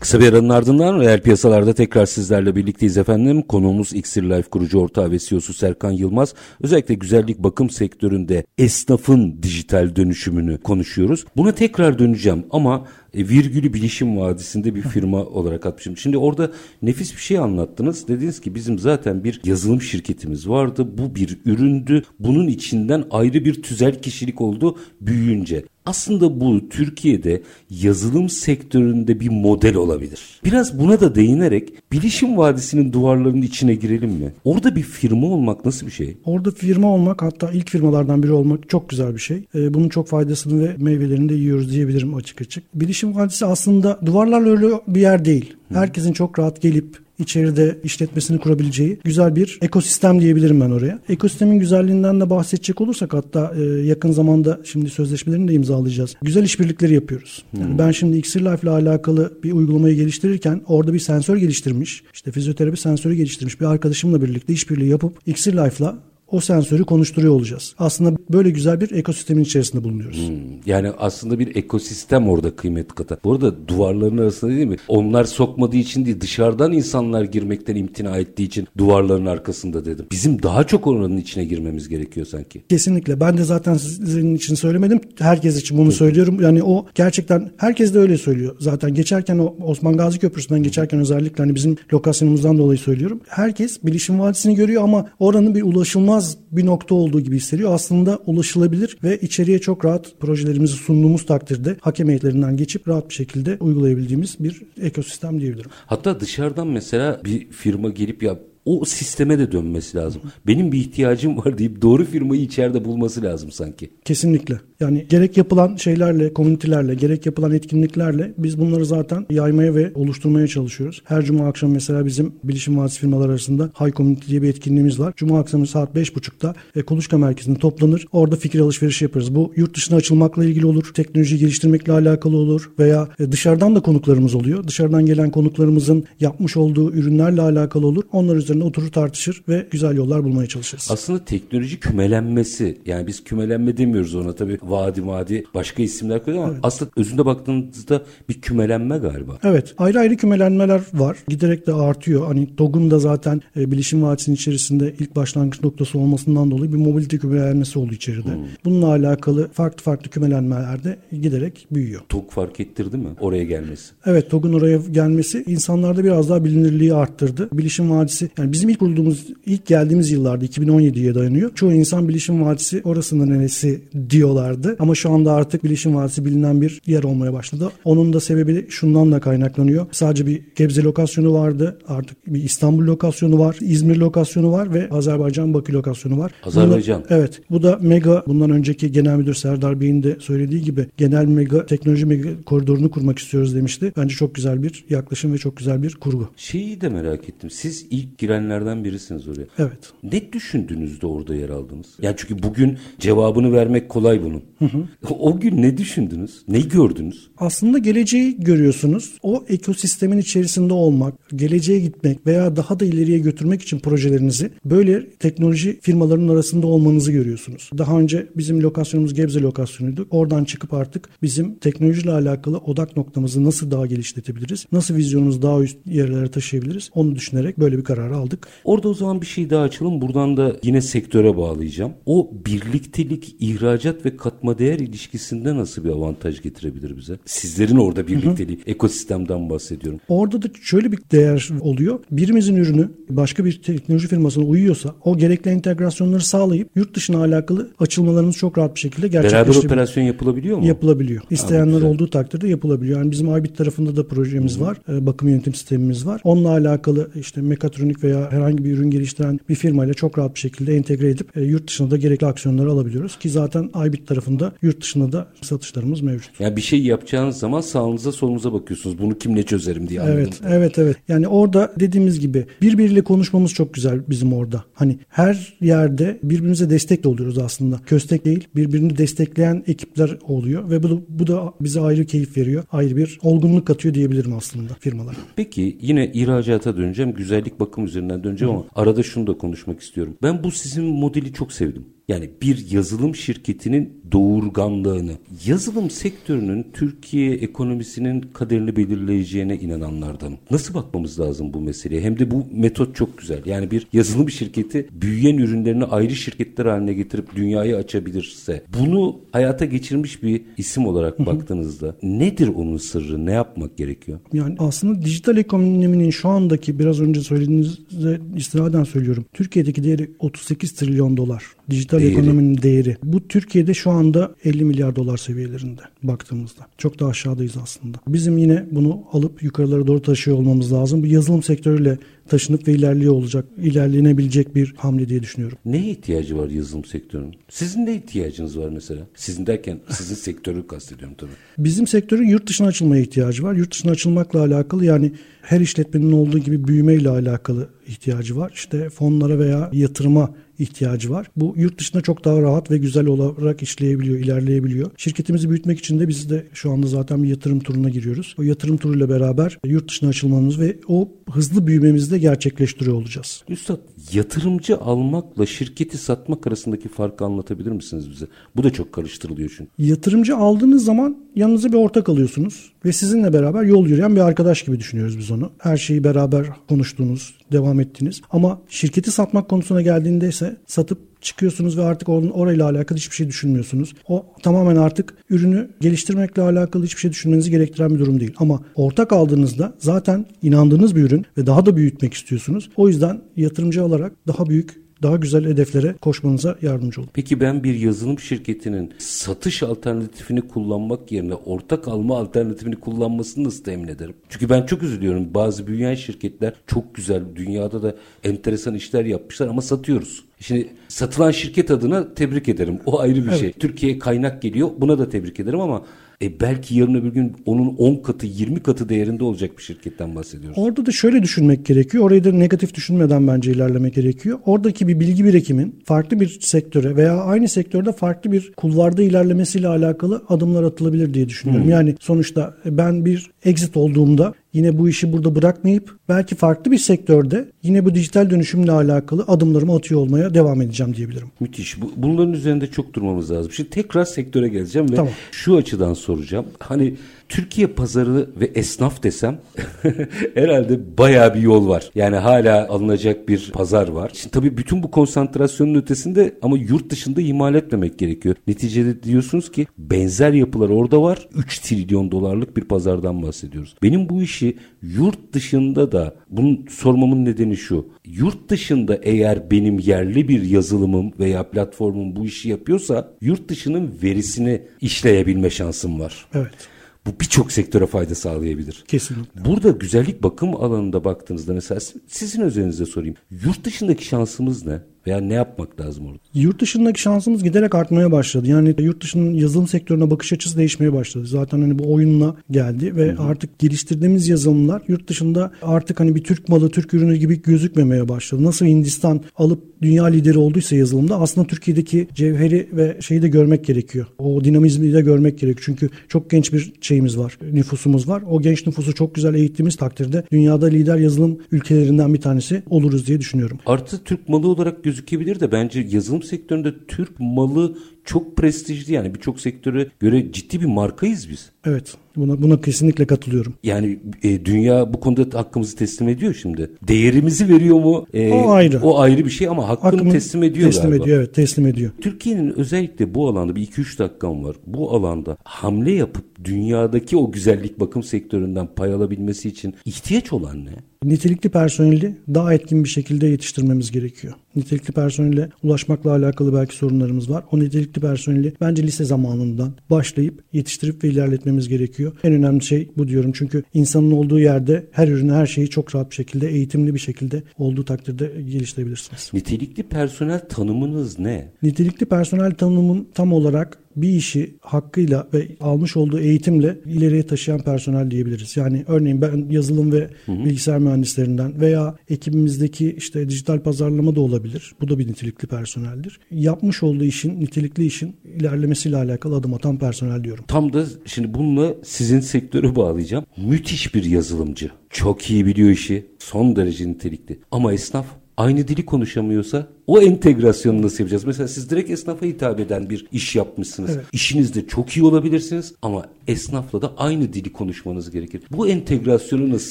Kısa 0.00 0.20
bir 0.20 0.32
aranın 0.32 0.48
ardından 0.48 1.00
reel 1.00 1.22
piyasalarda 1.22 1.72
tekrar 1.72 2.06
sizlerle 2.06 2.56
birlikteyiz 2.56 2.98
efendim. 2.98 3.42
Konuğumuz 3.42 3.92
Xir 3.92 4.22
Life 4.22 4.50
kurucu 4.50 4.78
ortağı 4.78 5.10
ve 5.10 5.18
CEO'su 5.18 5.54
Serkan 5.54 5.90
Yılmaz. 5.90 6.34
Özellikle 6.62 6.94
güzellik 6.94 7.38
bakım 7.38 7.70
sektöründe 7.70 8.44
esnafın 8.58 9.42
dijital 9.42 9.96
dönüşümünü 9.96 10.58
konuşuyoruz. 10.58 11.24
Buna 11.36 11.52
tekrar 11.52 11.98
döneceğim 11.98 12.44
ama 12.50 12.86
e, 13.14 13.28
virgülü 13.28 13.74
bilişim 13.74 14.18
vadisinde 14.18 14.74
bir 14.74 14.82
firma 14.82 15.24
olarak 15.24 15.66
atmışım. 15.66 15.96
Şimdi 15.96 16.18
orada 16.18 16.50
nefis 16.82 17.12
bir 17.12 17.20
şey 17.20 17.38
anlattınız. 17.38 18.08
Dediniz 18.08 18.40
ki 18.40 18.54
bizim 18.54 18.78
zaten 18.78 19.24
bir 19.24 19.40
yazılım 19.44 19.82
şirketimiz 19.82 20.48
vardı. 20.48 20.88
Bu 20.98 21.14
bir 21.14 21.38
üründü. 21.44 22.02
Bunun 22.18 22.48
içinden 22.48 23.04
ayrı 23.10 23.44
bir 23.44 23.62
tüzel 23.62 24.02
kişilik 24.02 24.40
oldu 24.40 24.78
büyüyünce. 25.00 25.64
Aslında 25.90 26.40
bu 26.40 26.68
Türkiye'de 26.68 27.42
yazılım 27.70 28.28
sektöründe 28.28 29.20
bir 29.20 29.28
model 29.28 29.76
olabilir. 29.76 30.40
Biraz 30.44 30.78
buna 30.78 31.00
da 31.00 31.14
değinerek 31.14 31.72
bilişim 31.92 32.36
vadisinin 32.36 32.92
duvarlarının 32.92 33.42
içine 33.42 33.74
girelim 33.74 34.10
mi? 34.10 34.32
Orada 34.44 34.76
bir 34.76 34.82
firma 34.82 35.26
olmak 35.26 35.64
nasıl 35.64 35.86
bir 35.86 35.92
şey? 35.92 36.16
Orada 36.24 36.50
firma 36.50 36.94
olmak 36.94 37.22
hatta 37.22 37.50
ilk 37.50 37.70
firmalardan 37.70 38.22
biri 38.22 38.32
olmak 38.32 38.68
çok 38.68 38.88
güzel 38.88 39.14
bir 39.14 39.20
şey. 39.20 39.44
Ee, 39.54 39.74
bunun 39.74 39.88
çok 39.88 40.08
faydasını 40.08 40.68
ve 40.68 40.74
meyvelerini 40.78 41.28
de 41.28 41.34
yiyoruz 41.34 41.72
diyebilirim 41.72 42.14
açık 42.14 42.40
açık. 42.40 42.64
Bilişim 42.74 43.14
vadisi 43.14 43.46
aslında 43.46 44.00
duvarlarla 44.06 44.50
öyle 44.50 44.66
bir 44.88 45.00
yer 45.00 45.24
değil. 45.24 45.56
Herkesin 45.72 46.12
çok 46.12 46.38
rahat 46.38 46.62
gelip 46.62 46.98
içeride 47.20 47.78
işletmesini 47.84 48.38
kurabileceği 48.38 48.98
güzel 49.04 49.36
bir 49.36 49.58
ekosistem 49.62 50.20
diyebilirim 50.20 50.60
ben 50.60 50.70
oraya. 50.70 51.00
Ekosistemin 51.08 51.58
güzelliğinden 51.58 52.20
de 52.20 52.30
bahsedecek 52.30 52.80
olursak 52.80 53.14
hatta 53.14 53.54
e, 53.56 53.62
yakın 53.62 54.12
zamanda 54.12 54.60
şimdi 54.64 54.90
sözleşmelerini 54.90 55.48
de 55.48 55.52
imzalayacağız. 55.52 56.16
Güzel 56.22 56.44
işbirlikleri 56.44 56.94
yapıyoruz. 56.94 57.44
Yani 57.58 57.78
ben 57.78 57.90
şimdi 57.90 58.18
Xir 58.18 58.40
Life 58.40 58.58
ile 58.62 58.70
alakalı 58.70 59.32
bir 59.44 59.52
uygulamayı 59.52 59.96
geliştirirken 59.96 60.62
orada 60.66 60.94
bir 60.94 60.98
sensör 60.98 61.36
geliştirmiş. 61.36 62.02
işte 62.14 62.32
fizyoterapi 62.32 62.76
sensörü 62.76 63.14
geliştirmiş 63.14 63.60
bir 63.60 63.66
arkadaşımla 63.66 64.22
birlikte 64.22 64.52
işbirliği 64.52 64.88
yapıp 64.88 65.12
Xir 65.26 65.52
Life'la 65.52 65.98
o 66.30 66.40
sensörü 66.40 66.84
konuşturuyor 66.84 67.34
olacağız. 67.34 67.74
Aslında 67.78 68.18
böyle 68.30 68.50
güzel 68.50 68.80
bir 68.80 68.90
ekosistemin 68.90 69.42
içerisinde 69.42 69.84
bulunuyoruz. 69.84 70.28
Hmm, 70.28 70.36
yani 70.66 70.90
aslında 70.98 71.38
bir 71.38 71.56
ekosistem 71.56 72.28
orada 72.28 72.56
kıymet 72.56 72.94
katar. 72.94 73.18
Bu 73.24 73.32
arada 73.32 73.68
duvarların 73.68 74.18
arasında 74.18 74.50
değil 74.50 74.66
mi? 74.66 74.76
Onlar 74.88 75.24
sokmadığı 75.24 75.76
için 75.76 76.06
değil 76.06 76.20
dışarıdan 76.20 76.72
insanlar 76.72 77.24
girmekten 77.24 77.76
imtina 77.76 78.18
ettiği 78.18 78.42
için 78.42 78.68
duvarların 78.78 79.26
arkasında 79.26 79.84
dedim. 79.84 80.06
Bizim 80.10 80.42
daha 80.42 80.64
çok 80.64 80.86
oranın 80.86 81.16
içine 81.16 81.44
girmemiz 81.44 81.88
gerekiyor 81.88 82.26
sanki. 82.26 82.62
Kesinlikle. 82.68 83.20
Ben 83.20 83.38
de 83.38 83.44
zaten 83.44 83.74
sizin 83.74 84.34
için 84.34 84.54
söylemedim. 84.54 85.00
Herkes 85.18 85.60
için 85.60 85.78
bunu 85.78 85.92
söylüyorum. 85.92 86.40
Yani 86.40 86.62
o 86.62 86.86
gerçekten 86.94 87.50
herkes 87.56 87.94
de 87.94 87.98
öyle 87.98 88.18
söylüyor. 88.18 88.56
Zaten 88.60 88.94
geçerken 88.94 89.38
o 89.38 89.54
Osman 89.62 89.96
Gazi 89.96 90.18
Köprüsü'nden 90.18 90.62
geçerken 90.62 91.00
özellikle 91.00 91.44
hani 91.44 91.54
bizim 91.54 91.76
lokasyonumuzdan 91.92 92.58
dolayı 92.58 92.78
söylüyorum. 92.78 93.20
Herkes 93.28 93.84
Bilişim 93.84 94.20
Vadisi'ni 94.20 94.54
görüyor 94.54 94.82
ama 94.82 95.06
oranın 95.18 95.54
bir 95.54 95.62
ulaşılmaz 95.62 96.19
bir 96.52 96.66
nokta 96.66 96.94
olduğu 96.94 97.20
gibi 97.20 97.36
hissediyor. 97.36 97.74
Aslında 97.74 98.18
ulaşılabilir 98.26 98.98
ve 99.04 99.18
içeriye 99.18 99.58
çok 99.58 99.84
rahat 99.84 100.20
projelerimizi 100.20 100.74
sunduğumuz 100.74 101.26
takdirde 101.26 101.76
hakem 101.80 102.08
heyetlerinden 102.08 102.56
geçip 102.56 102.88
rahat 102.88 103.08
bir 103.08 103.14
şekilde 103.14 103.56
uygulayabildiğimiz 103.60 104.36
bir 104.40 104.62
ekosistem 104.80 105.40
diyebilirim. 105.40 105.70
Hatta 105.86 106.20
dışarıdan 106.20 106.66
mesela 106.66 107.20
bir 107.24 107.50
firma 107.50 107.88
gelip 107.88 108.22
ya 108.22 108.38
o 108.64 108.84
sisteme 108.84 109.38
de 109.38 109.52
dönmesi 109.52 109.96
lazım. 109.96 110.22
Benim 110.46 110.72
bir 110.72 110.78
ihtiyacım 110.78 111.36
var 111.38 111.58
deyip 111.58 111.82
doğru 111.82 112.04
firmayı 112.04 112.42
içeride 112.42 112.84
bulması 112.84 113.22
lazım 113.22 113.50
sanki. 113.50 113.90
Kesinlikle. 114.04 114.60
Yani 114.80 115.06
gerek 115.08 115.36
yapılan 115.36 115.76
şeylerle, 115.76 116.34
komünitelerle, 116.34 116.94
gerek 116.94 117.26
yapılan 117.26 117.52
etkinliklerle 117.52 118.34
biz 118.38 118.60
bunları 118.60 118.86
zaten 118.86 119.26
yaymaya 119.30 119.74
ve 119.74 119.92
oluşturmaya 119.94 120.46
çalışıyoruz. 120.46 121.02
Her 121.04 121.22
cuma 121.22 121.48
akşam 121.48 121.70
mesela 121.70 122.06
bizim 122.06 122.32
bilişim 122.44 122.78
vadisi 122.78 123.00
firmalar 123.00 123.28
arasında 123.28 123.70
High 123.80 123.96
Community 123.96 124.30
diye 124.30 124.42
bir 124.42 124.48
etkinliğimiz 124.48 125.00
var. 125.00 125.12
Cuma 125.16 125.40
akşamı 125.40 125.66
saat 125.66 125.96
5.30'da 125.96 126.54
e, 126.76 126.82
Kuluçka 126.82 127.18
Merkezi'nde 127.18 127.58
toplanır. 127.58 128.06
Orada 128.12 128.36
fikir 128.36 128.60
alışverişi 128.60 129.04
yaparız. 129.04 129.34
Bu 129.34 129.52
yurt 129.56 129.76
dışına 129.76 129.96
açılmakla 129.96 130.44
ilgili 130.44 130.66
olur, 130.66 130.90
teknoloji 130.94 131.38
geliştirmekle 131.38 131.92
alakalı 131.92 132.36
olur 132.36 132.70
veya 132.78 133.08
e, 133.18 133.32
dışarıdan 133.32 133.76
da 133.76 133.80
konuklarımız 133.80 134.34
oluyor. 134.34 134.68
Dışarıdan 134.68 135.06
gelen 135.06 135.30
konuklarımızın 135.30 136.04
yapmış 136.20 136.56
olduğu 136.56 136.92
ürünlerle 136.92 137.42
alakalı 137.42 137.86
olur. 137.86 138.02
Onlar 138.12 138.36
üzerine 138.36 138.49
oturur 138.58 138.88
tartışır 138.88 139.42
ve 139.48 139.66
güzel 139.70 139.96
yollar 139.96 140.24
bulmaya 140.24 140.46
çalışırız. 140.46 140.88
Aslında 140.90 141.24
teknoloji 141.24 141.80
kümelenmesi 141.80 142.78
yani 142.86 143.06
biz 143.06 143.24
kümelenme 143.24 143.76
demiyoruz 143.76 144.14
ona 144.14 144.32
tabii 144.32 144.58
vadi 144.62 145.06
vadi 145.06 145.44
başka 145.54 145.82
isimler 145.82 146.24
koyuyor 146.24 146.44
ama 146.44 146.52
evet. 146.52 146.60
aslında 146.62 146.90
özünde 146.96 147.26
baktığınızda 147.26 148.02
bir 148.28 148.40
kümelenme 148.40 148.98
galiba. 148.98 149.38
Evet 149.44 149.74
ayrı 149.78 149.98
ayrı 149.98 150.16
kümelenmeler 150.16 150.80
var. 150.92 151.16
Giderek 151.28 151.66
de 151.66 151.72
artıyor. 151.72 152.26
Hani 152.26 152.56
TOG'un 152.56 152.90
da 152.90 152.98
zaten 152.98 153.42
e, 153.56 153.70
bilişim 153.70 154.02
vadisinin 154.02 154.36
içerisinde 154.36 154.94
ilk 154.98 155.16
başlangıç 155.16 155.62
noktası 155.62 155.98
olmasından 155.98 156.50
dolayı 156.50 156.72
bir 156.72 156.78
mobilite 156.78 157.18
kümelenmesi 157.18 157.78
oldu 157.78 157.94
içeride. 157.94 158.34
Hmm. 158.34 158.44
Bununla 158.64 158.86
alakalı 158.86 159.48
farklı 159.52 159.82
farklı 159.82 160.10
kümelenmelerde 160.10 160.98
giderek 161.12 161.66
büyüyor. 161.70 162.00
TOG 162.08 162.30
fark 162.30 162.60
ettirdi 162.60 162.96
mi 162.96 163.08
oraya 163.20 163.44
gelmesi? 163.44 163.92
Evet 164.06 164.30
TOG'un 164.30 164.52
oraya 164.52 164.78
gelmesi 164.90 165.44
insanlarda 165.46 166.04
biraz 166.04 166.28
daha 166.28 166.44
bilinirliği 166.44 166.94
arttırdı. 166.94 167.48
Bilişim 167.52 167.90
vadisi 167.90 168.28
yani 168.40 168.52
bizim 168.52 168.68
ilk 168.68 168.78
kurulduğumuz 168.78 169.26
ilk 169.46 169.66
geldiğimiz 169.66 170.10
yıllarda 170.10 170.44
2017'ye 170.44 171.14
dayanıyor. 171.14 171.54
Çoğu 171.54 171.72
insan 171.72 172.08
bilişim 172.08 172.44
vadisi 172.44 172.82
orasının 172.84 173.30
neresi 173.30 173.80
diyorlardı. 174.10 174.76
Ama 174.78 174.94
şu 174.94 175.10
anda 175.10 175.32
artık 175.32 175.64
Bilişim 175.64 175.94
Vadisi 175.94 176.24
bilinen 176.24 176.60
bir 176.60 176.80
yer 176.86 177.02
olmaya 177.02 177.32
başladı. 177.32 177.70
Onun 177.84 178.12
da 178.12 178.20
sebebi 178.20 178.66
şundan 178.68 179.12
da 179.12 179.20
kaynaklanıyor. 179.20 179.86
Sadece 179.92 180.26
bir 180.26 180.42
Gebze 180.56 180.82
lokasyonu 180.82 181.32
vardı. 181.32 181.78
Artık 181.88 182.34
bir 182.34 182.42
İstanbul 182.42 182.86
lokasyonu 182.86 183.38
var. 183.38 183.56
İzmir 183.60 183.96
lokasyonu 183.96 184.52
var 184.52 184.74
ve 184.74 184.88
Azerbaycan 184.90 185.54
Bakü 185.54 185.72
lokasyonu 185.72 186.18
var. 186.18 186.32
Azerbaycan. 186.44 187.04
Bunlar, 187.08 187.18
evet. 187.20 187.40
Bu 187.50 187.62
da 187.62 187.78
mega 187.82 188.24
bundan 188.26 188.50
önceki 188.50 188.92
genel 188.92 189.16
müdür 189.16 189.34
Serdar 189.34 189.80
Bey'in 189.80 190.02
de 190.02 190.16
söylediği 190.20 190.62
gibi 190.62 190.86
genel 190.96 191.24
mega 191.24 191.66
teknoloji 191.66 192.06
mega 192.06 192.28
koridorunu 192.46 192.90
kurmak 192.90 193.18
istiyoruz 193.18 193.54
demişti. 193.54 193.92
Bence 193.96 194.14
çok 194.14 194.34
güzel 194.34 194.62
bir 194.62 194.84
yaklaşım 194.90 195.32
ve 195.32 195.38
çok 195.38 195.56
güzel 195.56 195.82
bir 195.82 195.94
kurgu. 195.94 196.28
Şeyi 196.36 196.80
de 196.80 196.88
merak 196.88 197.28
ettim. 197.28 197.50
Siz 197.50 197.86
ilk 197.90 198.18
girenlerden 198.30 198.84
birisiniz 198.84 199.28
oraya. 199.28 199.46
Evet. 199.58 199.92
Ne 200.02 200.32
düşündünüz 200.32 201.00
de 201.00 201.06
orada 201.06 201.34
yer 201.34 201.48
aldınız? 201.48 201.86
Yani 202.02 202.14
çünkü 202.18 202.42
bugün 202.42 202.78
cevabını 202.98 203.52
vermek 203.52 203.88
kolay 203.88 204.22
bunun. 204.22 204.42
Hı 204.58 204.64
hı. 204.64 204.84
O 205.20 205.40
gün 205.40 205.62
ne 205.62 205.76
düşündünüz? 205.76 206.42
Ne 206.48 206.60
gördünüz? 206.60 207.30
Aslında 207.38 207.78
geleceği 207.78 208.40
görüyorsunuz. 208.40 209.18
O 209.22 209.44
ekosistemin 209.48 210.18
içerisinde 210.18 210.72
olmak, 210.72 211.14
geleceğe 211.36 211.80
gitmek 211.80 212.26
veya 212.26 212.56
daha 212.56 212.80
da 212.80 212.84
ileriye 212.84 213.18
götürmek 213.18 213.62
için 213.62 213.78
projelerinizi 213.78 214.50
böyle 214.64 215.10
teknoloji 215.10 215.80
firmalarının 215.80 216.28
arasında 216.28 216.66
olmanızı 216.66 217.12
görüyorsunuz. 217.12 217.70
Daha 217.78 217.98
önce 217.98 218.26
bizim 218.36 218.62
lokasyonumuz 218.62 219.14
Gebze 219.14 219.40
lokasyonuydu. 219.40 220.06
Oradan 220.10 220.44
çıkıp 220.44 220.74
artık 220.74 221.08
bizim 221.22 221.54
teknolojiyle 221.54 222.12
alakalı 222.12 222.58
odak 222.58 222.96
noktamızı 222.96 223.44
nasıl 223.44 223.70
daha 223.70 223.86
geliştirebiliriz? 223.86 224.66
Nasıl 224.72 224.94
vizyonumuzu 224.94 225.42
daha 225.42 225.60
üst 225.60 225.76
yerlere 225.86 226.30
taşıyabiliriz? 226.30 226.90
Onu 226.94 227.14
düşünerek 227.14 227.58
böyle 227.60 227.78
bir 227.78 227.84
kararı 227.84 228.16
aldık. 228.20 228.48
Orada 228.64 228.88
o 228.88 228.94
zaman 228.94 229.20
bir 229.20 229.26
şey 229.26 229.50
daha 229.50 229.62
açalım. 229.62 230.00
Buradan 230.00 230.36
da 230.36 230.56
yine 230.62 230.80
sektöre 230.80 231.36
bağlayacağım. 231.36 231.92
O 232.06 232.30
birliktelik, 232.46 233.36
ihracat 233.40 234.06
ve 234.06 234.16
katma 234.16 234.58
değer 234.58 234.78
ilişkisinde 234.78 235.56
nasıl 235.56 235.84
bir 235.84 235.90
avantaj 235.90 236.42
getirebilir 236.42 236.96
bize? 236.96 237.18
Sizlerin 237.26 237.76
orada 237.76 238.06
birlikteliği, 238.06 238.56
hı 238.58 238.62
hı. 238.62 238.70
ekosistemden 238.70 239.50
bahsediyorum. 239.50 240.00
Orada 240.08 240.42
da 240.42 240.46
şöyle 240.62 240.92
bir 240.92 240.98
değer 241.12 241.48
oluyor. 241.60 242.00
Birimizin 242.10 242.56
ürünü 242.56 242.88
başka 243.10 243.44
bir 243.44 243.62
teknoloji 243.62 244.08
firmasına 244.08 244.44
uyuyorsa 244.44 244.94
o 245.04 245.18
gerekli 245.18 245.50
entegrasyonları 245.50 246.20
sağlayıp 246.20 246.68
yurt 246.74 246.94
dışına 246.94 247.18
alakalı 247.18 247.70
açılmalarımız 247.78 248.36
çok 248.36 248.58
rahat 248.58 248.74
bir 248.74 248.80
şekilde 248.80 249.08
gerçekleşebiliyor. 249.08 249.54
Beraber 249.54 249.66
operasyon 249.66 250.04
yapılabiliyor 250.04 250.58
mu? 250.58 250.66
Yapılabiliyor. 250.66 251.22
İsteyenler 251.30 251.80
ha, 251.80 251.86
olduğu 251.86 252.10
takdirde 252.10 252.48
yapılabiliyor. 252.48 252.98
Yani 252.98 253.10
bizim 253.10 253.28
Aybit 253.28 253.56
tarafında 253.56 253.96
da 253.96 254.08
projemiz 254.08 254.56
hı 254.56 254.60
hı. 254.60 254.64
var. 254.64 254.78
E, 254.88 255.06
bakım 255.06 255.28
yönetim 255.28 255.54
sistemimiz 255.54 256.06
var. 256.06 256.20
Onunla 256.24 256.50
alakalı 256.50 257.10
işte 257.14 257.40
mekatronik 257.40 258.04
veya 258.10 258.32
herhangi 258.32 258.64
bir 258.64 258.72
ürün 258.72 258.90
geliştiren 258.90 259.40
bir 259.48 259.54
firmayla 259.54 259.94
çok 259.94 260.18
rahat 260.18 260.34
bir 260.34 260.40
şekilde 260.40 260.76
entegre 260.76 261.08
edip 261.08 261.36
e, 261.36 261.40
yurt 261.40 261.68
dışında 261.68 261.90
da 261.90 261.96
gerekli 261.96 262.26
aksiyonları 262.26 262.70
alabiliyoruz. 262.70 263.18
Ki 263.18 263.30
zaten 263.30 263.70
Aybit 263.74 264.06
tarafında 264.06 264.52
yurt 264.62 264.80
dışında 264.82 265.12
da 265.12 265.26
satışlarımız 265.40 266.00
mevcut. 266.00 266.40
Ya 266.40 266.46
yani 266.46 266.56
bir 266.56 266.62
şey 266.62 266.82
yapacağınız 266.82 267.36
zaman 267.36 267.60
sağınıza 267.60 268.12
solunuza 268.12 268.52
bakıyorsunuz. 268.52 268.98
Bunu 268.98 269.18
kimle 269.18 269.42
çözerim 269.42 269.88
diye 269.88 270.00
anladım. 270.00 270.18
Evet, 270.18 270.40
evet, 270.48 270.78
evet. 270.78 270.96
Yani 271.08 271.28
orada 271.28 271.72
dediğimiz 271.80 272.20
gibi 272.20 272.46
birbiriyle 272.62 273.04
konuşmamız 273.04 273.54
çok 273.54 273.74
güzel 273.74 274.00
bizim 274.08 274.32
orada. 274.32 274.64
Hani 274.74 274.98
her 275.08 275.54
yerde 275.60 276.18
birbirimize 276.22 276.70
destek 276.70 277.04
de 277.04 277.08
oluyoruz 277.08 277.38
aslında. 277.38 277.80
Köstek 277.86 278.24
değil, 278.24 278.48
birbirini 278.56 278.98
destekleyen 278.98 279.64
ekipler 279.66 280.18
oluyor 280.22 280.70
ve 280.70 280.82
bu, 280.82 281.04
bu 281.08 281.26
da 281.26 281.52
bize 281.60 281.80
ayrı 281.80 282.06
keyif 282.06 282.36
veriyor. 282.36 282.64
Ayrı 282.72 282.96
bir 282.96 283.18
olgunluk 283.22 283.66
katıyor 283.66 283.94
diyebilirim 283.94 284.32
aslında 284.32 284.74
firmalar. 284.80 285.16
Peki 285.36 285.78
yine 285.80 286.12
ihracata 286.12 286.76
döneceğim. 286.76 287.14
Güzellik 287.14 287.60
bakım 287.60 287.88
üzerinden 288.00 288.24
döneceğim 288.24 288.54
ama 288.54 288.64
arada 288.74 289.02
şunu 289.02 289.26
da 289.26 289.38
konuşmak 289.38 289.80
istiyorum. 289.80 290.16
Ben 290.22 290.44
bu 290.44 290.50
sizin 290.50 290.84
modeli 290.84 291.32
çok 291.32 291.52
sevdim. 291.52 291.84
Yani 292.08 292.30
bir 292.42 292.70
yazılım 292.70 293.14
şirketinin 293.14 293.99
doğurganlığını, 294.12 295.12
yazılım 295.46 295.90
sektörünün 295.90 296.66
Türkiye 296.72 297.34
ekonomisinin 297.34 298.20
kaderini 298.32 298.76
belirleyeceğine 298.76 299.56
inananlardan. 299.56 300.32
Nasıl 300.50 300.74
bakmamız 300.74 301.20
lazım 301.20 301.52
bu 301.52 301.60
meseleye? 301.60 302.02
Hem 302.02 302.18
de 302.18 302.30
bu 302.30 302.46
metot 302.52 302.96
çok 302.96 303.18
güzel. 303.18 303.42
Yani 303.46 303.70
bir 303.70 303.86
yazılım 303.92 304.30
şirketi 304.30 304.88
büyüyen 304.92 305.36
ürünlerini 305.36 305.84
ayrı 305.84 306.16
şirketler 306.16 306.66
haline 306.66 306.92
getirip 306.92 307.36
dünyayı 307.36 307.76
açabilirse 307.76 308.62
bunu 308.80 309.16
hayata 309.32 309.64
geçirmiş 309.64 310.22
bir 310.22 310.42
isim 310.56 310.86
olarak 310.86 311.18
hı 311.18 311.22
hı. 311.22 311.26
baktığınızda 311.26 311.96
nedir 312.02 312.48
onun 312.48 312.76
sırrı? 312.76 313.26
Ne 313.26 313.32
yapmak 313.32 313.76
gerekiyor? 313.76 314.18
Yani 314.32 314.56
aslında 314.58 315.02
dijital 315.02 315.36
ekonominin 315.36 316.10
şu 316.10 316.28
andaki 316.28 316.78
biraz 316.78 317.00
önce 317.00 317.20
söylediğinizde 317.20 318.20
istinaden 318.36 318.84
söylüyorum. 318.84 319.24
Türkiye'deki 319.32 319.84
değeri 319.84 320.10
38 320.18 320.72
trilyon 320.72 321.16
dolar. 321.16 321.44
Dijital 321.70 321.98
değeri. 321.98 322.12
ekonominin 322.12 322.62
değeri. 322.62 322.96
Bu 323.02 323.28
Türkiye'de 323.28 323.74
şu 323.74 323.90
anda 324.00 324.34
50 324.44 324.64
milyar 324.64 324.96
dolar 324.96 325.16
seviyelerinde 325.16 325.82
baktığımızda. 326.02 326.66
Çok 326.78 327.00
da 327.00 327.06
aşağıdayız 327.06 327.56
aslında. 327.62 327.98
Bizim 328.08 328.38
yine 328.38 328.66
bunu 328.70 329.02
alıp 329.12 329.42
yukarılara 329.42 329.86
doğru 329.86 330.02
taşıyor 330.02 330.36
olmamız 330.36 330.72
lazım. 330.72 331.02
Bu 331.02 331.06
yazılım 331.06 331.42
sektörüyle 331.42 331.98
taşınıp 332.30 332.68
ve 332.68 332.72
ilerliyor 332.72 333.14
olacak, 333.14 333.44
ilerlenebilecek 333.62 334.54
bir 334.54 334.74
hamle 334.76 335.08
diye 335.08 335.22
düşünüyorum. 335.22 335.58
Neye 335.64 335.90
ihtiyacı 335.90 336.38
var 336.38 336.48
yazılım 336.48 336.84
sektörünün? 336.84 337.34
Sizin 337.48 337.86
ne 337.86 337.94
ihtiyacınız 337.94 338.58
var 338.58 338.68
mesela? 338.68 339.06
Sizin 339.14 339.46
derken 339.46 339.80
sizin 339.88 340.14
sektörü 340.26 340.66
kastediyorum 340.66 341.14
tabii. 341.18 341.30
Bizim 341.58 341.86
sektörün 341.86 342.28
yurt 342.28 342.46
dışına 342.46 342.66
açılmaya 342.66 343.02
ihtiyacı 343.02 343.42
var. 343.42 343.54
Yurt 343.54 343.72
dışına 343.72 343.92
açılmakla 343.92 344.40
alakalı 344.40 344.84
yani 344.84 345.12
her 345.42 345.60
işletmenin 345.60 346.12
olduğu 346.12 346.38
gibi 346.38 346.68
büyümeyle 346.68 347.08
alakalı 347.08 347.68
ihtiyacı 347.86 348.36
var. 348.36 348.52
İşte 348.54 348.90
fonlara 348.90 349.38
veya 349.38 349.70
yatırıma 349.72 350.34
ihtiyacı 350.60 351.10
var. 351.10 351.26
Bu 351.36 351.54
yurt 351.56 351.78
dışında 351.78 352.02
çok 352.02 352.24
daha 352.24 352.42
rahat 352.42 352.70
ve 352.70 352.78
güzel 352.78 353.06
olarak 353.06 353.62
işleyebiliyor, 353.62 354.18
ilerleyebiliyor. 354.18 354.90
Şirketimizi 354.96 355.50
büyütmek 355.50 355.78
için 355.78 356.00
de 356.00 356.08
biz 356.08 356.30
de 356.30 356.46
şu 356.52 356.70
anda 356.70 356.86
zaten 356.86 357.22
bir 357.22 357.28
yatırım 357.28 357.60
turuna 357.60 357.88
giriyoruz. 357.88 358.34
O 358.38 358.42
yatırım 358.42 358.76
turuyla 358.76 359.08
beraber 359.08 359.58
yurt 359.64 359.88
dışına 359.88 360.08
açılmamız 360.08 360.60
ve 360.60 360.76
o 360.88 361.08
hızlı 361.32 361.66
büyümemizi 361.66 362.10
de 362.10 362.18
gerçekleştiriyor 362.20 362.96
olacağız. 362.96 363.44
Üstad 363.48 363.78
yatırımcı 364.12 364.78
almakla 364.78 365.46
şirketi 365.46 365.98
satmak 365.98 366.46
arasındaki 366.46 366.88
farkı 366.88 367.24
anlatabilir 367.24 367.70
misiniz 367.70 368.10
bize? 368.10 368.26
Bu 368.56 368.62
da 368.62 368.70
çok 368.70 368.92
karıştırılıyor 368.92 369.54
çünkü. 369.56 369.70
Yatırımcı 369.78 370.36
aldığınız 370.36 370.84
zaman 370.84 371.16
yanınıza 371.36 371.68
bir 371.68 371.76
ortak 371.76 372.08
alıyorsunuz 372.08 372.72
ve 372.84 372.92
sizinle 372.92 373.32
beraber 373.32 373.62
yol 373.62 373.86
yürüyen 373.86 374.16
bir 374.16 374.20
arkadaş 374.20 374.62
gibi 374.62 374.78
düşünüyoruz 374.78 375.18
biz 375.18 375.30
onu. 375.30 375.52
Her 375.58 375.76
şeyi 375.76 376.04
beraber 376.04 376.46
konuştuğunuz, 376.68 377.34
devam 377.52 377.80
ettiğiniz. 377.80 378.20
Ama 378.30 378.62
şirketi 378.68 379.10
satmak 379.10 379.48
konusuna 379.48 379.82
geldiğinde 379.82 380.28
ise 380.28 380.56
satıp 380.66 381.09
çıkıyorsunuz 381.20 381.78
ve 381.78 381.82
artık 381.82 382.08
onun 382.08 382.30
orayla 382.30 382.64
alakalı 382.64 382.98
hiçbir 382.98 383.16
şey 383.16 383.28
düşünmüyorsunuz. 383.28 383.94
O 384.08 384.26
tamamen 384.42 384.76
artık 384.76 385.14
ürünü 385.30 385.70
geliştirmekle 385.80 386.42
alakalı 386.42 386.84
hiçbir 386.84 387.00
şey 387.00 387.10
düşünmenizi 387.10 387.50
gerektiren 387.50 387.94
bir 387.94 387.98
durum 387.98 388.20
değil. 388.20 388.34
Ama 388.36 388.62
ortak 388.74 389.12
aldığınızda 389.12 389.74
zaten 389.78 390.26
inandığınız 390.42 390.96
bir 390.96 391.02
ürün 391.02 391.26
ve 391.38 391.46
daha 391.46 391.66
da 391.66 391.76
büyütmek 391.76 392.14
istiyorsunuz. 392.14 392.70
O 392.76 392.88
yüzden 392.88 393.20
yatırımcı 393.36 393.82
alarak 393.82 394.12
daha 394.26 394.46
büyük 394.46 394.80
daha 395.02 395.16
güzel 395.16 395.44
hedeflere 395.44 395.94
koşmanıza 396.00 396.56
yardımcı 396.62 397.00
olur. 397.00 397.08
Peki 397.12 397.40
ben 397.40 397.64
bir 397.64 397.74
yazılım 397.74 398.18
şirketinin 398.18 398.92
satış 398.98 399.62
alternatifini 399.62 400.40
kullanmak 400.40 401.12
yerine 401.12 401.34
ortak 401.34 401.88
alma 401.88 402.18
alternatifini 402.18 402.76
kullanmasını 402.76 403.44
nasıl 403.44 403.64
temin 403.64 403.88
ederim? 403.88 404.14
Çünkü 404.28 404.48
ben 404.48 404.66
çok 404.66 404.82
üzülüyorum. 404.82 405.34
Bazı 405.34 405.66
büyüyen 405.66 405.94
şirketler 405.94 406.52
çok 406.66 406.94
güzel, 406.94 407.22
dünyada 407.36 407.82
da 407.82 407.94
enteresan 408.24 408.74
işler 408.74 409.04
yapmışlar 409.04 409.48
ama 409.48 409.62
satıyoruz. 409.62 410.24
Şimdi 410.40 410.68
satılan 410.88 411.30
şirket 411.30 411.70
adına 411.70 412.14
tebrik 412.14 412.48
ederim. 412.48 412.78
O 412.86 413.00
ayrı 413.00 413.24
bir 413.24 413.28
evet. 413.28 413.40
şey. 413.40 413.52
Türkiye'ye 413.52 413.98
kaynak 413.98 414.42
geliyor. 414.42 414.70
Buna 414.78 414.98
da 414.98 415.08
tebrik 415.08 415.40
ederim 415.40 415.60
ama 415.60 415.82
e 416.22 416.40
belki 416.40 416.74
yarın 416.74 416.94
öbür 416.94 417.12
gün 417.12 417.36
onun 417.46 417.76
10 417.76 418.02
katı 418.02 418.26
20 418.26 418.62
katı 418.62 418.88
değerinde 418.88 419.24
olacak 419.24 419.58
bir 419.58 419.62
şirketten 419.62 420.14
bahsediyoruz. 420.14 420.58
Orada 420.58 420.86
da 420.86 420.92
şöyle 420.92 421.22
düşünmek 421.22 421.66
gerekiyor. 421.66 422.04
Orayı 422.04 422.24
da 422.24 422.32
negatif 422.32 422.74
düşünmeden 422.74 423.26
bence 423.26 423.52
ilerlemek 423.52 423.94
gerekiyor. 423.94 424.38
Oradaki 424.46 424.88
bir 424.88 425.00
bilgi 425.00 425.24
birikimin 425.24 425.80
farklı 425.84 426.20
bir 426.20 426.38
sektöre 426.40 426.96
veya 426.96 427.16
aynı 427.16 427.48
sektörde 427.48 427.92
farklı 427.92 428.32
bir 428.32 428.52
kulvarda 428.52 429.02
ilerlemesiyle 429.02 429.68
alakalı 429.68 430.22
adımlar 430.28 430.62
atılabilir 430.62 431.14
diye 431.14 431.28
düşünüyorum. 431.28 431.64
Hmm. 431.64 431.72
Yani 431.72 431.94
sonuçta 432.00 432.54
ben 432.64 433.04
bir 433.04 433.30
exit 433.44 433.76
olduğumda 433.76 434.34
yine 434.52 434.78
bu 434.78 434.88
işi 434.88 435.12
burada 435.12 435.34
bırakmayıp 435.34 435.96
belki 436.08 436.34
farklı 436.34 436.70
bir 436.70 436.78
sektörde 436.78 437.48
yine 437.62 437.84
bu 437.84 437.94
dijital 437.94 438.30
dönüşümle 438.30 438.72
alakalı 438.72 439.24
adımlarımı 439.28 439.74
atıyor 439.74 440.00
olmaya 440.00 440.34
devam 440.34 440.62
edeceğim 440.62 440.96
diyebilirim. 440.96 441.28
Müthiş. 441.40 441.82
Bu, 441.82 441.92
bunların 441.96 442.32
üzerinde 442.32 442.66
çok 442.66 442.94
durmamız 442.94 443.30
lazım. 443.30 443.52
Şimdi 443.52 443.70
tekrar 443.70 444.04
sektöre 444.04 444.48
geleceğim 444.48 444.90
ve 444.90 444.94
tamam. 444.94 445.12
şu 445.32 445.56
açıdan 445.56 445.94
soracağım. 445.94 446.46
Hani 446.58 446.94
Türkiye 447.30 447.66
pazarı 447.66 448.30
ve 448.40 448.44
esnaf 448.44 449.02
desem 449.02 449.40
herhalde 450.34 450.98
baya 450.98 451.34
bir 451.34 451.40
yol 451.40 451.68
var. 451.68 451.90
Yani 451.94 452.16
hala 452.16 452.68
alınacak 452.68 453.28
bir 453.28 453.50
pazar 453.52 453.88
var. 453.88 454.10
Şimdi 454.14 454.32
tabii 454.32 454.56
bütün 454.56 454.82
bu 454.82 454.90
konsantrasyonun 454.90 455.74
ötesinde 455.74 456.34
ama 456.42 456.56
yurt 456.58 456.90
dışında 456.90 457.20
imal 457.20 457.54
etmemek 457.54 457.98
gerekiyor. 457.98 458.34
Neticede 458.46 459.02
diyorsunuz 459.02 459.52
ki 459.52 459.66
benzer 459.78 460.32
yapılar 460.32 460.68
orada 460.68 461.02
var. 461.02 461.28
3 461.36 461.58
trilyon 461.58 462.10
dolarlık 462.10 462.56
bir 462.56 462.64
pazardan 462.64 463.22
bahsediyoruz. 463.22 463.76
Benim 463.82 464.08
bu 464.08 464.22
işi 464.22 464.56
yurt 464.82 465.32
dışında 465.32 465.92
da 465.92 466.14
bunu 466.30 466.58
sormamın 466.70 467.24
nedeni 467.24 467.56
şu. 467.56 467.88
Yurt 468.04 468.48
dışında 468.48 468.98
eğer 469.02 469.50
benim 469.50 469.78
yerli 469.78 470.28
bir 470.28 470.42
yazılımım 470.42 471.12
veya 471.18 471.50
platformum 471.50 472.16
bu 472.16 472.24
işi 472.24 472.48
yapıyorsa 472.48 473.12
yurt 473.20 473.48
dışının 473.48 473.98
verisini 474.02 474.62
işleyebilme 474.80 475.50
şansım 475.50 476.00
var. 476.00 476.26
Evet. 476.34 476.68
Bu 477.06 477.10
birçok 477.20 477.52
sektöre 477.52 477.86
fayda 477.86 478.14
sağlayabilir. 478.14 478.84
Kesinlikle. 478.88 479.44
Burada 479.44 479.70
güzellik 479.70 480.22
bakım 480.22 480.56
alanında 480.56 481.04
baktığınızda 481.04 481.52
mesela 481.52 481.80
sizin 482.06 482.42
özelinize 482.42 482.86
sorayım. 482.86 483.16
Yurt 483.30 483.64
dışındaki 483.64 484.04
şansımız 484.04 484.66
ne? 484.66 484.82
Veya 485.06 485.20
ne 485.20 485.34
yapmak 485.34 485.80
lazım 485.80 486.06
orada? 486.06 486.18
Yurt 486.34 486.60
dışındaki 486.60 487.00
şansımız 487.00 487.44
giderek 487.44 487.74
artmaya 487.74 488.12
başladı. 488.12 488.48
Yani 488.48 488.74
yurt 488.78 489.02
dışının 489.02 489.34
yazılım 489.34 489.68
sektörüne 489.68 490.10
bakış 490.10 490.32
açısı 490.32 490.58
değişmeye 490.58 490.92
başladı. 490.92 491.26
Zaten 491.26 491.60
hani 491.60 491.78
bu 491.78 491.92
oyunla 491.92 492.36
geldi 492.50 492.96
ve 492.96 493.12
Hı-hı. 493.12 493.22
artık 493.22 493.58
geliştirdiğimiz 493.58 494.28
yazılımlar 494.28 494.82
yurt 494.88 495.08
dışında 495.08 495.52
artık 495.62 496.00
hani 496.00 496.14
bir 496.14 496.24
Türk 496.24 496.48
malı, 496.48 496.70
Türk 496.70 496.94
ürünü 496.94 497.16
gibi 497.16 497.42
gözükmemeye 497.42 498.08
başladı. 498.08 498.44
Nasıl 498.44 498.66
Hindistan 498.66 499.20
alıp 499.36 499.82
dünya 499.82 500.04
lideri 500.04 500.38
olduysa 500.38 500.76
yazılımda 500.76 501.20
aslında 501.20 501.46
Türkiye'deki 501.46 502.08
cevheri 502.14 502.68
ve 502.72 502.96
şeyi 503.00 503.22
de 503.22 503.28
görmek 503.28 503.64
gerekiyor. 503.64 504.06
O 504.18 504.44
dinamizmi 504.44 504.92
de 504.92 505.00
görmek 505.00 505.38
gerekiyor. 505.38 505.62
Çünkü 505.64 505.90
çok 506.08 506.30
genç 506.30 506.52
bir 506.52 506.72
şeyimiz 506.80 507.18
var, 507.18 507.38
nüfusumuz 507.52 508.08
var. 508.08 508.22
O 508.30 508.42
genç 508.42 508.66
nüfusu 508.66 508.94
çok 508.94 509.14
güzel 509.14 509.34
eğittiğimiz 509.34 509.76
takdirde 509.76 510.24
dünyada 510.32 510.66
lider 510.66 510.96
yazılım 510.96 511.38
ülkelerinden 511.52 512.14
bir 512.14 512.20
tanesi 512.20 512.62
oluruz 512.70 513.06
diye 513.06 513.20
düşünüyorum. 513.20 513.58
Artı 513.66 514.04
Türk 514.04 514.28
malı 514.28 514.48
olarak 514.48 514.84
gözükebilir 514.90 515.40
de 515.40 515.52
bence 515.52 515.80
yazılım 515.80 516.22
sektöründe 516.22 516.86
Türk 516.86 517.10
malı 517.20 517.78
çok 518.04 518.36
prestijli 518.36 518.92
yani 518.92 519.14
birçok 519.14 519.40
sektöre 519.40 519.88
göre 520.00 520.32
ciddi 520.32 520.60
bir 520.60 520.66
markayız 520.66 521.30
biz. 521.30 521.50
Evet. 521.64 521.94
Buna 522.16 522.42
buna 522.42 522.60
kesinlikle 522.60 523.06
katılıyorum. 523.06 523.54
Yani 523.62 523.98
e, 524.22 524.44
dünya 524.44 524.94
bu 524.94 525.00
konuda 525.00 525.38
hakkımızı 525.38 525.76
teslim 525.76 526.08
ediyor 526.08 526.34
şimdi. 526.42 526.70
Değerimizi 526.88 527.48
veriyor 527.48 527.80
mu? 527.80 528.06
E, 528.14 528.32
o 528.32 528.50
ayrı. 528.50 528.80
O 528.82 528.98
ayrı 528.98 529.24
bir 529.24 529.30
şey 529.30 529.48
ama 529.48 529.68
hakkını 529.68 529.90
Hakkımı 529.90 530.12
teslim 530.12 530.42
ediyor 530.42 530.66
teslim 530.66 530.90
galiba. 530.90 531.04
ediyor 531.04 531.18
evet 531.18 531.34
teslim 531.34 531.66
ediyor. 531.66 531.90
Türkiye'nin 532.00 532.58
özellikle 532.58 533.14
bu 533.14 533.28
alanda 533.28 533.56
bir 533.56 533.66
2-3 533.66 533.98
dakikam 533.98 534.44
var. 534.44 534.56
Bu 534.66 534.90
alanda 534.90 535.36
hamle 535.44 535.92
yapıp 535.92 536.44
dünyadaki 536.44 537.16
o 537.16 537.32
güzellik 537.32 537.80
bakım 537.80 538.02
sektöründen 538.02 538.66
pay 538.76 538.92
alabilmesi 538.92 539.48
için 539.48 539.74
ihtiyaç 539.84 540.32
olan 540.32 540.64
ne? 540.64 540.70
Nitelikli 541.04 541.48
personeli 541.48 542.16
daha 542.34 542.54
etkin 542.54 542.84
bir 542.84 542.88
şekilde 542.88 543.26
yetiştirmemiz 543.26 543.90
gerekiyor. 543.90 544.34
Nitelikli 544.56 544.92
personele 544.92 545.48
ulaşmakla 545.62 546.10
alakalı 546.12 546.54
belki 546.54 546.76
sorunlarımız 546.76 547.30
var. 547.30 547.44
O 547.52 547.58
nitelikli 547.58 547.99
personeli 548.00 548.52
bence 548.60 548.82
lise 548.82 549.04
zamanından 549.04 549.72
başlayıp 549.90 550.44
yetiştirip 550.52 551.04
ve 551.04 551.08
ilerletmemiz 551.08 551.68
gerekiyor. 551.68 552.12
En 552.24 552.32
önemli 552.32 552.64
şey 552.64 552.88
bu 552.96 553.08
diyorum 553.08 553.32
çünkü 553.34 553.62
insanın 553.74 554.10
olduğu 554.10 554.40
yerde 554.40 554.86
her 554.92 555.08
ürünü 555.08 555.32
her 555.32 555.46
şeyi 555.46 555.70
çok 555.70 555.94
rahat 555.94 556.10
bir 556.10 556.14
şekilde 556.14 556.48
eğitimli 556.48 556.94
bir 556.94 556.98
şekilde 556.98 557.42
olduğu 557.58 557.84
takdirde 557.84 558.32
geliştirebilirsiniz. 558.50 559.30
Nitelikli 559.32 559.82
personel 559.82 560.48
tanımınız 560.48 561.18
ne? 561.18 561.52
Nitelikli 561.62 562.06
personel 562.06 562.54
tanımım 562.54 563.06
tam 563.14 563.32
olarak 563.32 563.78
bir 563.96 564.08
işi 564.08 564.54
hakkıyla 564.60 565.28
ve 565.34 565.48
almış 565.60 565.96
olduğu 565.96 566.20
eğitimle 566.20 566.78
ileriye 566.86 567.22
taşıyan 567.22 567.60
personel 567.60 568.10
diyebiliriz. 568.10 568.56
Yani 568.56 568.84
örneğin 568.88 569.22
ben 569.22 569.46
yazılım 569.50 569.92
ve 569.92 570.10
hı 570.26 570.32
hı. 570.32 570.44
bilgisayar 570.44 570.78
mühendislerinden 570.78 571.60
veya 571.60 571.94
ekibimizdeki 572.08 572.92
işte 572.92 573.28
dijital 573.28 573.60
pazarlama 573.60 574.16
da 574.16 574.20
olabilir. 574.20 574.72
Bu 574.80 574.88
da 574.88 574.98
bir 574.98 575.08
nitelikli 575.08 575.46
personeldir. 575.46 576.20
Yapmış 576.30 576.82
olduğu 576.82 577.04
işin, 577.04 577.40
nitelikli 577.40 577.86
işin 577.86 578.16
ilerlemesiyle 578.24 578.96
alakalı 578.96 579.36
adım 579.36 579.54
atan 579.54 579.78
personel 579.78 580.24
diyorum. 580.24 580.44
Tam 580.48 580.72
da 580.72 580.84
şimdi 581.04 581.34
bununla 581.34 581.74
sizin 581.84 582.20
sektörü 582.20 582.76
bağlayacağım. 582.76 583.24
Müthiş 583.36 583.94
bir 583.94 584.04
yazılımcı. 584.04 584.70
Çok 584.90 585.30
iyi 585.30 585.46
biliyor 585.46 585.70
işi. 585.70 586.06
Son 586.18 586.56
derece 586.56 586.88
nitelikli. 586.88 587.38
Ama 587.50 587.72
esnaf 587.72 588.06
aynı 588.36 588.68
dili 588.68 588.86
konuşamıyorsa 588.86 589.66
o 589.90 590.00
entegrasyonu 590.00 590.82
nasıl 590.82 590.98
yapacağız? 590.98 591.24
Mesela 591.24 591.48
siz 591.48 591.70
direkt 591.70 591.90
esnafa 591.90 592.26
hitap 592.26 592.60
eden 592.60 592.90
bir 592.90 593.06
iş 593.12 593.36
yapmışsınız. 593.36 593.90
Evet. 593.90 594.04
İşinizde 594.12 594.66
çok 594.66 594.90
iyi 594.90 595.04
olabilirsiniz 595.04 595.74
ama 595.82 596.04
esnafla 596.26 596.82
da 596.82 596.92
aynı 596.96 597.32
dili 597.32 597.52
konuşmanız 597.52 598.10
gerekir. 598.10 598.42
Bu 598.50 598.68
entegrasyonu 598.68 599.50
nasıl 599.50 599.70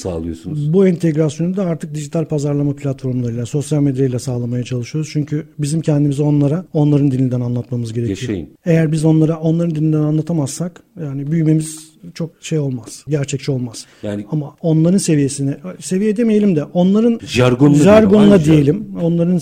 sağlıyorsunuz? 0.00 0.72
Bu 0.72 0.86
entegrasyonu 0.86 1.56
da 1.56 1.64
artık 1.64 1.94
dijital 1.94 2.24
pazarlama 2.24 2.76
platformlarıyla, 2.76 3.46
sosyal 3.46 3.82
medyayla 3.82 4.18
sağlamaya 4.18 4.64
çalışıyoruz. 4.64 5.10
Çünkü 5.12 5.46
bizim 5.58 5.80
kendimizi 5.80 6.22
onlara 6.22 6.64
onların 6.72 7.10
dilinden 7.10 7.40
anlatmamız 7.40 7.92
gerekiyor. 7.92 8.18
Yaşayın. 8.18 8.48
Eğer 8.64 8.92
biz 8.92 9.04
onlara 9.04 9.38
onların 9.38 9.74
dilinden 9.74 10.00
anlatamazsak 10.00 10.82
yani 11.00 11.30
büyümemiz 11.32 11.90
çok 12.14 12.30
şey 12.40 12.58
olmaz. 12.58 13.04
Gerçekçi 13.08 13.50
olmaz. 13.50 13.86
Yani 14.02 14.26
ama 14.30 14.56
onların 14.60 14.98
seviyesine 14.98 15.56
seviye 15.80 16.16
demeyelim 16.16 16.56
de 16.56 16.64
onların 16.64 17.20
jargonla, 17.26 17.74
jargonla 17.74 18.44
diyelim. 18.44 18.86
Onların 19.02 19.38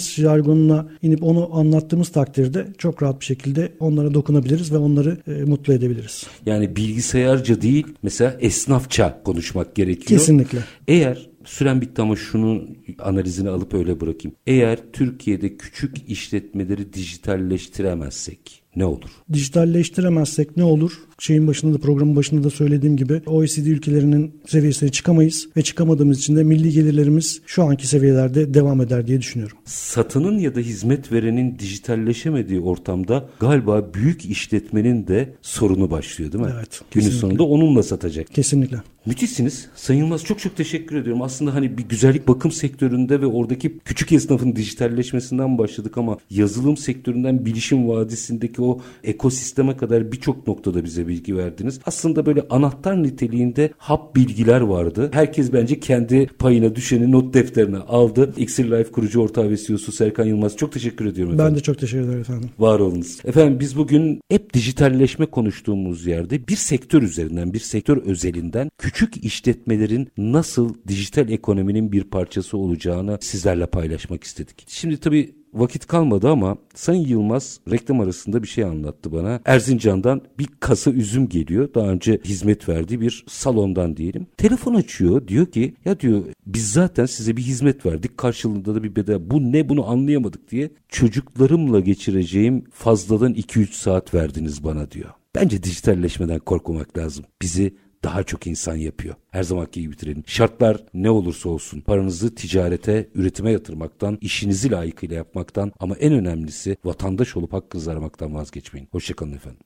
jargonuna 0.68 0.88
inip 1.02 1.22
onu 1.22 1.56
anlattığımız 1.56 2.08
takdirde 2.08 2.66
çok 2.78 3.02
rahat 3.02 3.20
bir 3.20 3.24
şekilde 3.24 3.72
onlara 3.80 4.14
dokunabiliriz 4.14 4.72
ve 4.72 4.78
onları 4.78 5.18
e, 5.26 5.30
mutlu 5.44 5.72
edebiliriz. 5.72 6.26
Yani 6.46 6.76
bilgisayarca 6.76 7.62
değil 7.62 7.86
mesela 8.02 8.36
esnafça 8.40 9.22
konuşmak 9.24 9.74
gerekiyor. 9.74 10.20
Kesinlikle. 10.20 10.58
Eğer 10.88 11.28
Süren 11.44 11.80
bitti 11.80 12.02
ama 12.02 12.16
şunun 12.16 12.78
analizini 12.98 13.48
alıp 13.48 13.74
öyle 13.74 14.00
bırakayım. 14.00 14.36
Eğer 14.46 14.78
Türkiye'de 14.92 15.56
küçük 15.56 16.10
işletmeleri 16.10 16.92
dijitalleştiremezsek 16.92 18.62
ne 18.78 18.84
olur? 18.84 19.08
Dijitalleştiremezsek 19.32 20.56
ne 20.56 20.64
olur? 20.64 20.92
Şeyin 21.18 21.46
başında 21.46 21.74
da 21.74 21.78
programın 21.78 22.16
başında 22.16 22.44
da 22.44 22.50
söylediğim 22.50 22.96
gibi 22.96 23.22
OECD 23.26 23.66
ülkelerinin 23.66 24.40
seviyesine 24.46 24.88
çıkamayız 24.88 25.48
ve 25.56 25.62
çıkamadığımız 25.62 26.18
için 26.18 26.36
de 26.36 26.42
milli 26.44 26.70
gelirlerimiz 26.72 27.40
şu 27.46 27.64
anki 27.64 27.86
seviyelerde 27.86 28.54
devam 28.54 28.80
eder 28.80 29.06
diye 29.06 29.20
düşünüyorum. 29.20 29.56
Satının 29.64 30.38
ya 30.38 30.54
da 30.54 30.60
hizmet 30.60 31.12
verenin 31.12 31.58
dijitalleşemediği 31.58 32.60
ortamda 32.60 33.28
galiba 33.40 33.94
büyük 33.94 34.24
işletmenin 34.24 35.06
de 35.06 35.34
sorunu 35.42 35.90
başlıyor 35.90 36.32
değil 36.32 36.44
mi? 36.44 36.50
Evet, 36.56 36.80
Günün 36.90 37.04
kesinlikle. 37.04 37.20
sonunda 37.20 37.42
onunla 37.42 37.82
satacak. 37.82 38.34
Kesinlikle. 38.34 38.76
Müthişsiniz. 39.06 39.68
Sayın 39.74 40.00
Yılmaz 40.00 40.24
çok 40.24 40.38
çok 40.38 40.56
teşekkür 40.56 40.96
ediyorum. 40.96 41.22
Aslında 41.22 41.54
hani 41.54 41.78
bir 41.78 41.82
güzellik 41.88 42.28
bakım 42.28 42.52
sektöründe 42.52 43.20
ve 43.20 43.26
oradaki 43.26 43.78
küçük 43.78 44.12
esnafın 44.12 44.56
dijitalleşmesinden 44.56 45.58
başladık 45.58 45.98
ama 45.98 46.18
yazılım 46.30 46.76
sektöründen 46.76 47.46
bilişim 47.46 47.88
vadisindeki 47.88 48.62
o 48.62 48.80
ekosisteme 49.04 49.76
kadar 49.76 50.12
birçok 50.12 50.46
noktada 50.46 50.84
bize 50.84 51.08
bilgi 51.08 51.36
verdiniz. 51.36 51.80
Aslında 51.86 52.26
böyle 52.26 52.42
anahtar 52.50 53.02
niteliğinde 53.02 53.70
hap 53.78 54.16
bilgiler 54.16 54.60
vardı. 54.60 55.10
Herkes 55.12 55.52
bence 55.52 55.80
kendi 55.80 56.26
payına 56.26 56.76
düşeni 56.76 57.12
not 57.12 57.34
defterine 57.34 57.78
aldı. 57.78 58.32
Xir 58.36 58.64
Life 58.64 58.92
kurucu 58.92 59.20
ortağı 59.20 59.50
ve 59.50 59.56
CEO'su 59.56 59.92
Serkan 59.92 60.24
Yılmaz 60.24 60.56
çok 60.56 60.72
teşekkür 60.72 61.06
ediyorum 61.06 61.34
efendim. 61.34 61.52
Ben 61.52 61.58
de 61.58 61.62
çok 61.62 61.78
teşekkür 61.78 62.04
ederim 62.04 62.20
efendim. 62.20 62.50
Var 62.58 62.80
olunuz. 62.80 63.18
Efendim 63.24 63.60
biz 63.60 63.76
bugün 63.76 64.20
hep 64.28 64.54
dijitalleşme 64.54 65.26
konuştuğumuz 65.26 66.06
yerde 66.06 66.48
bir 66.48 66.56
sektör 66.56 67.02
üzerinden, 67.02 67.52
bir 67.52 67.58
sektör 67.58 67.96
özelinden 67.96 68.70
küçük 68.88 69.24
işletmelerin 69.24 70.08
nasıl 70.18 70.74
dijital 70.88 71.28
ekonominin 71.30 71.92
bir 71.92 72.04
parçası 72.04 72.58
olacağını 72.58 73.18
sizlerle 73.20 73.66
paylaşmak 73.66 74.24
istedik. 74.24 74.64
Şimdi 74.68 74.96
tabii 74.96 75.34
vakit 75.54 75.86
kalmadı 75.86 76.28
ama 76.28 76.56
Sayın 76.74 77.06
Yılmaz 77.06 77.60
reklam 77.70 78.00
arasında 78.00 78.42
bir 78.42 78.48
şey 78.48 78.64
anlattı 78.64 79.12
bana. 79.12 79.40
Erzincan'dan 79.44 80.22
bir 80.38 80.48
kasa 80.60 80.90
üzüm 80.90 81.28
geliyor. 81.28 81.74
Daha 81.74 81.86
önce 81.88 82.20
hizmet 82.24 82.68
verdiği 82.68 83.00
bir 83.00 83.24
salondan 83.28 83.96
diyelim. 83.96 84.26
Telefon 84.36 84.74
açıyor 84.74 85.28
diyor 85.28 85.46
ki 85.46 85.74
ya 85.84 86.00
diyor 86.00 86.22
biz 86.46 86.72
zaten 86.72 87.06
size 87.06 87.36
bir 87.36 87.42
hizmet 87.42 87.86
verdik 87.86 88.18
karşılığında 88.18 88.74
da 88.74 88.82
bir 88.82 88.96
bedel. 88.96 89.30
Bu 89.30 89.52
ne 89.52 89.68
bunu 89.68 89.90
anlayamadık 89.90 90.50
diye 90.50 90.70
çocuklarımla 90.88 91.80
geçireceğim 91.80 92.64
fazladan 92.72 93.34
2-3 93.34 93.72
saat 93.72 94.14
verdiniz 94.14 94.64
bana 94.64 94.90
diyor. 94.90 95.10
Bence 95.34 95.62
dijitalleşmeden 95.62 96.38
korkmamak 96.38 96.98
lazım. 96.98 97.24
Bizi 97.42 97.74
daha 98.04 98.22
çok 98.22 98.46
insan 98.46 98.76
yapıyor. 98.76 99.14
Her 99.30 99.42
zamanki 99.42 99.80
gibi 99.80 99.92
bitirelim. 99.92 100.22
Şartlar 100.26 100.84
ne 100.94 101.10
olursa 101.10 101.48
olsun 101.48 101.80
paranızı 101.80 102.34
ticarete, 102.34 103.08
üretime 103.14 103.52
yatırmaktan, 103.52 104.18
işinizi 104.20 104.70
layıkıyla 104.70 105.16
yapmaktan 105.16 105.72
ama 105.80 105.96
en 105.96 106.12
önemlisi 106.12 106.76
vatandaş 106.84 107.36
olup 107.36 107.52
hakkınızı 107.52 107.92
aramaktan 107.92 108.34
vazgeçmeyin. 108.34 108.88
Hoşçakalın 108.92 109.32
efendim. 109.32 109.60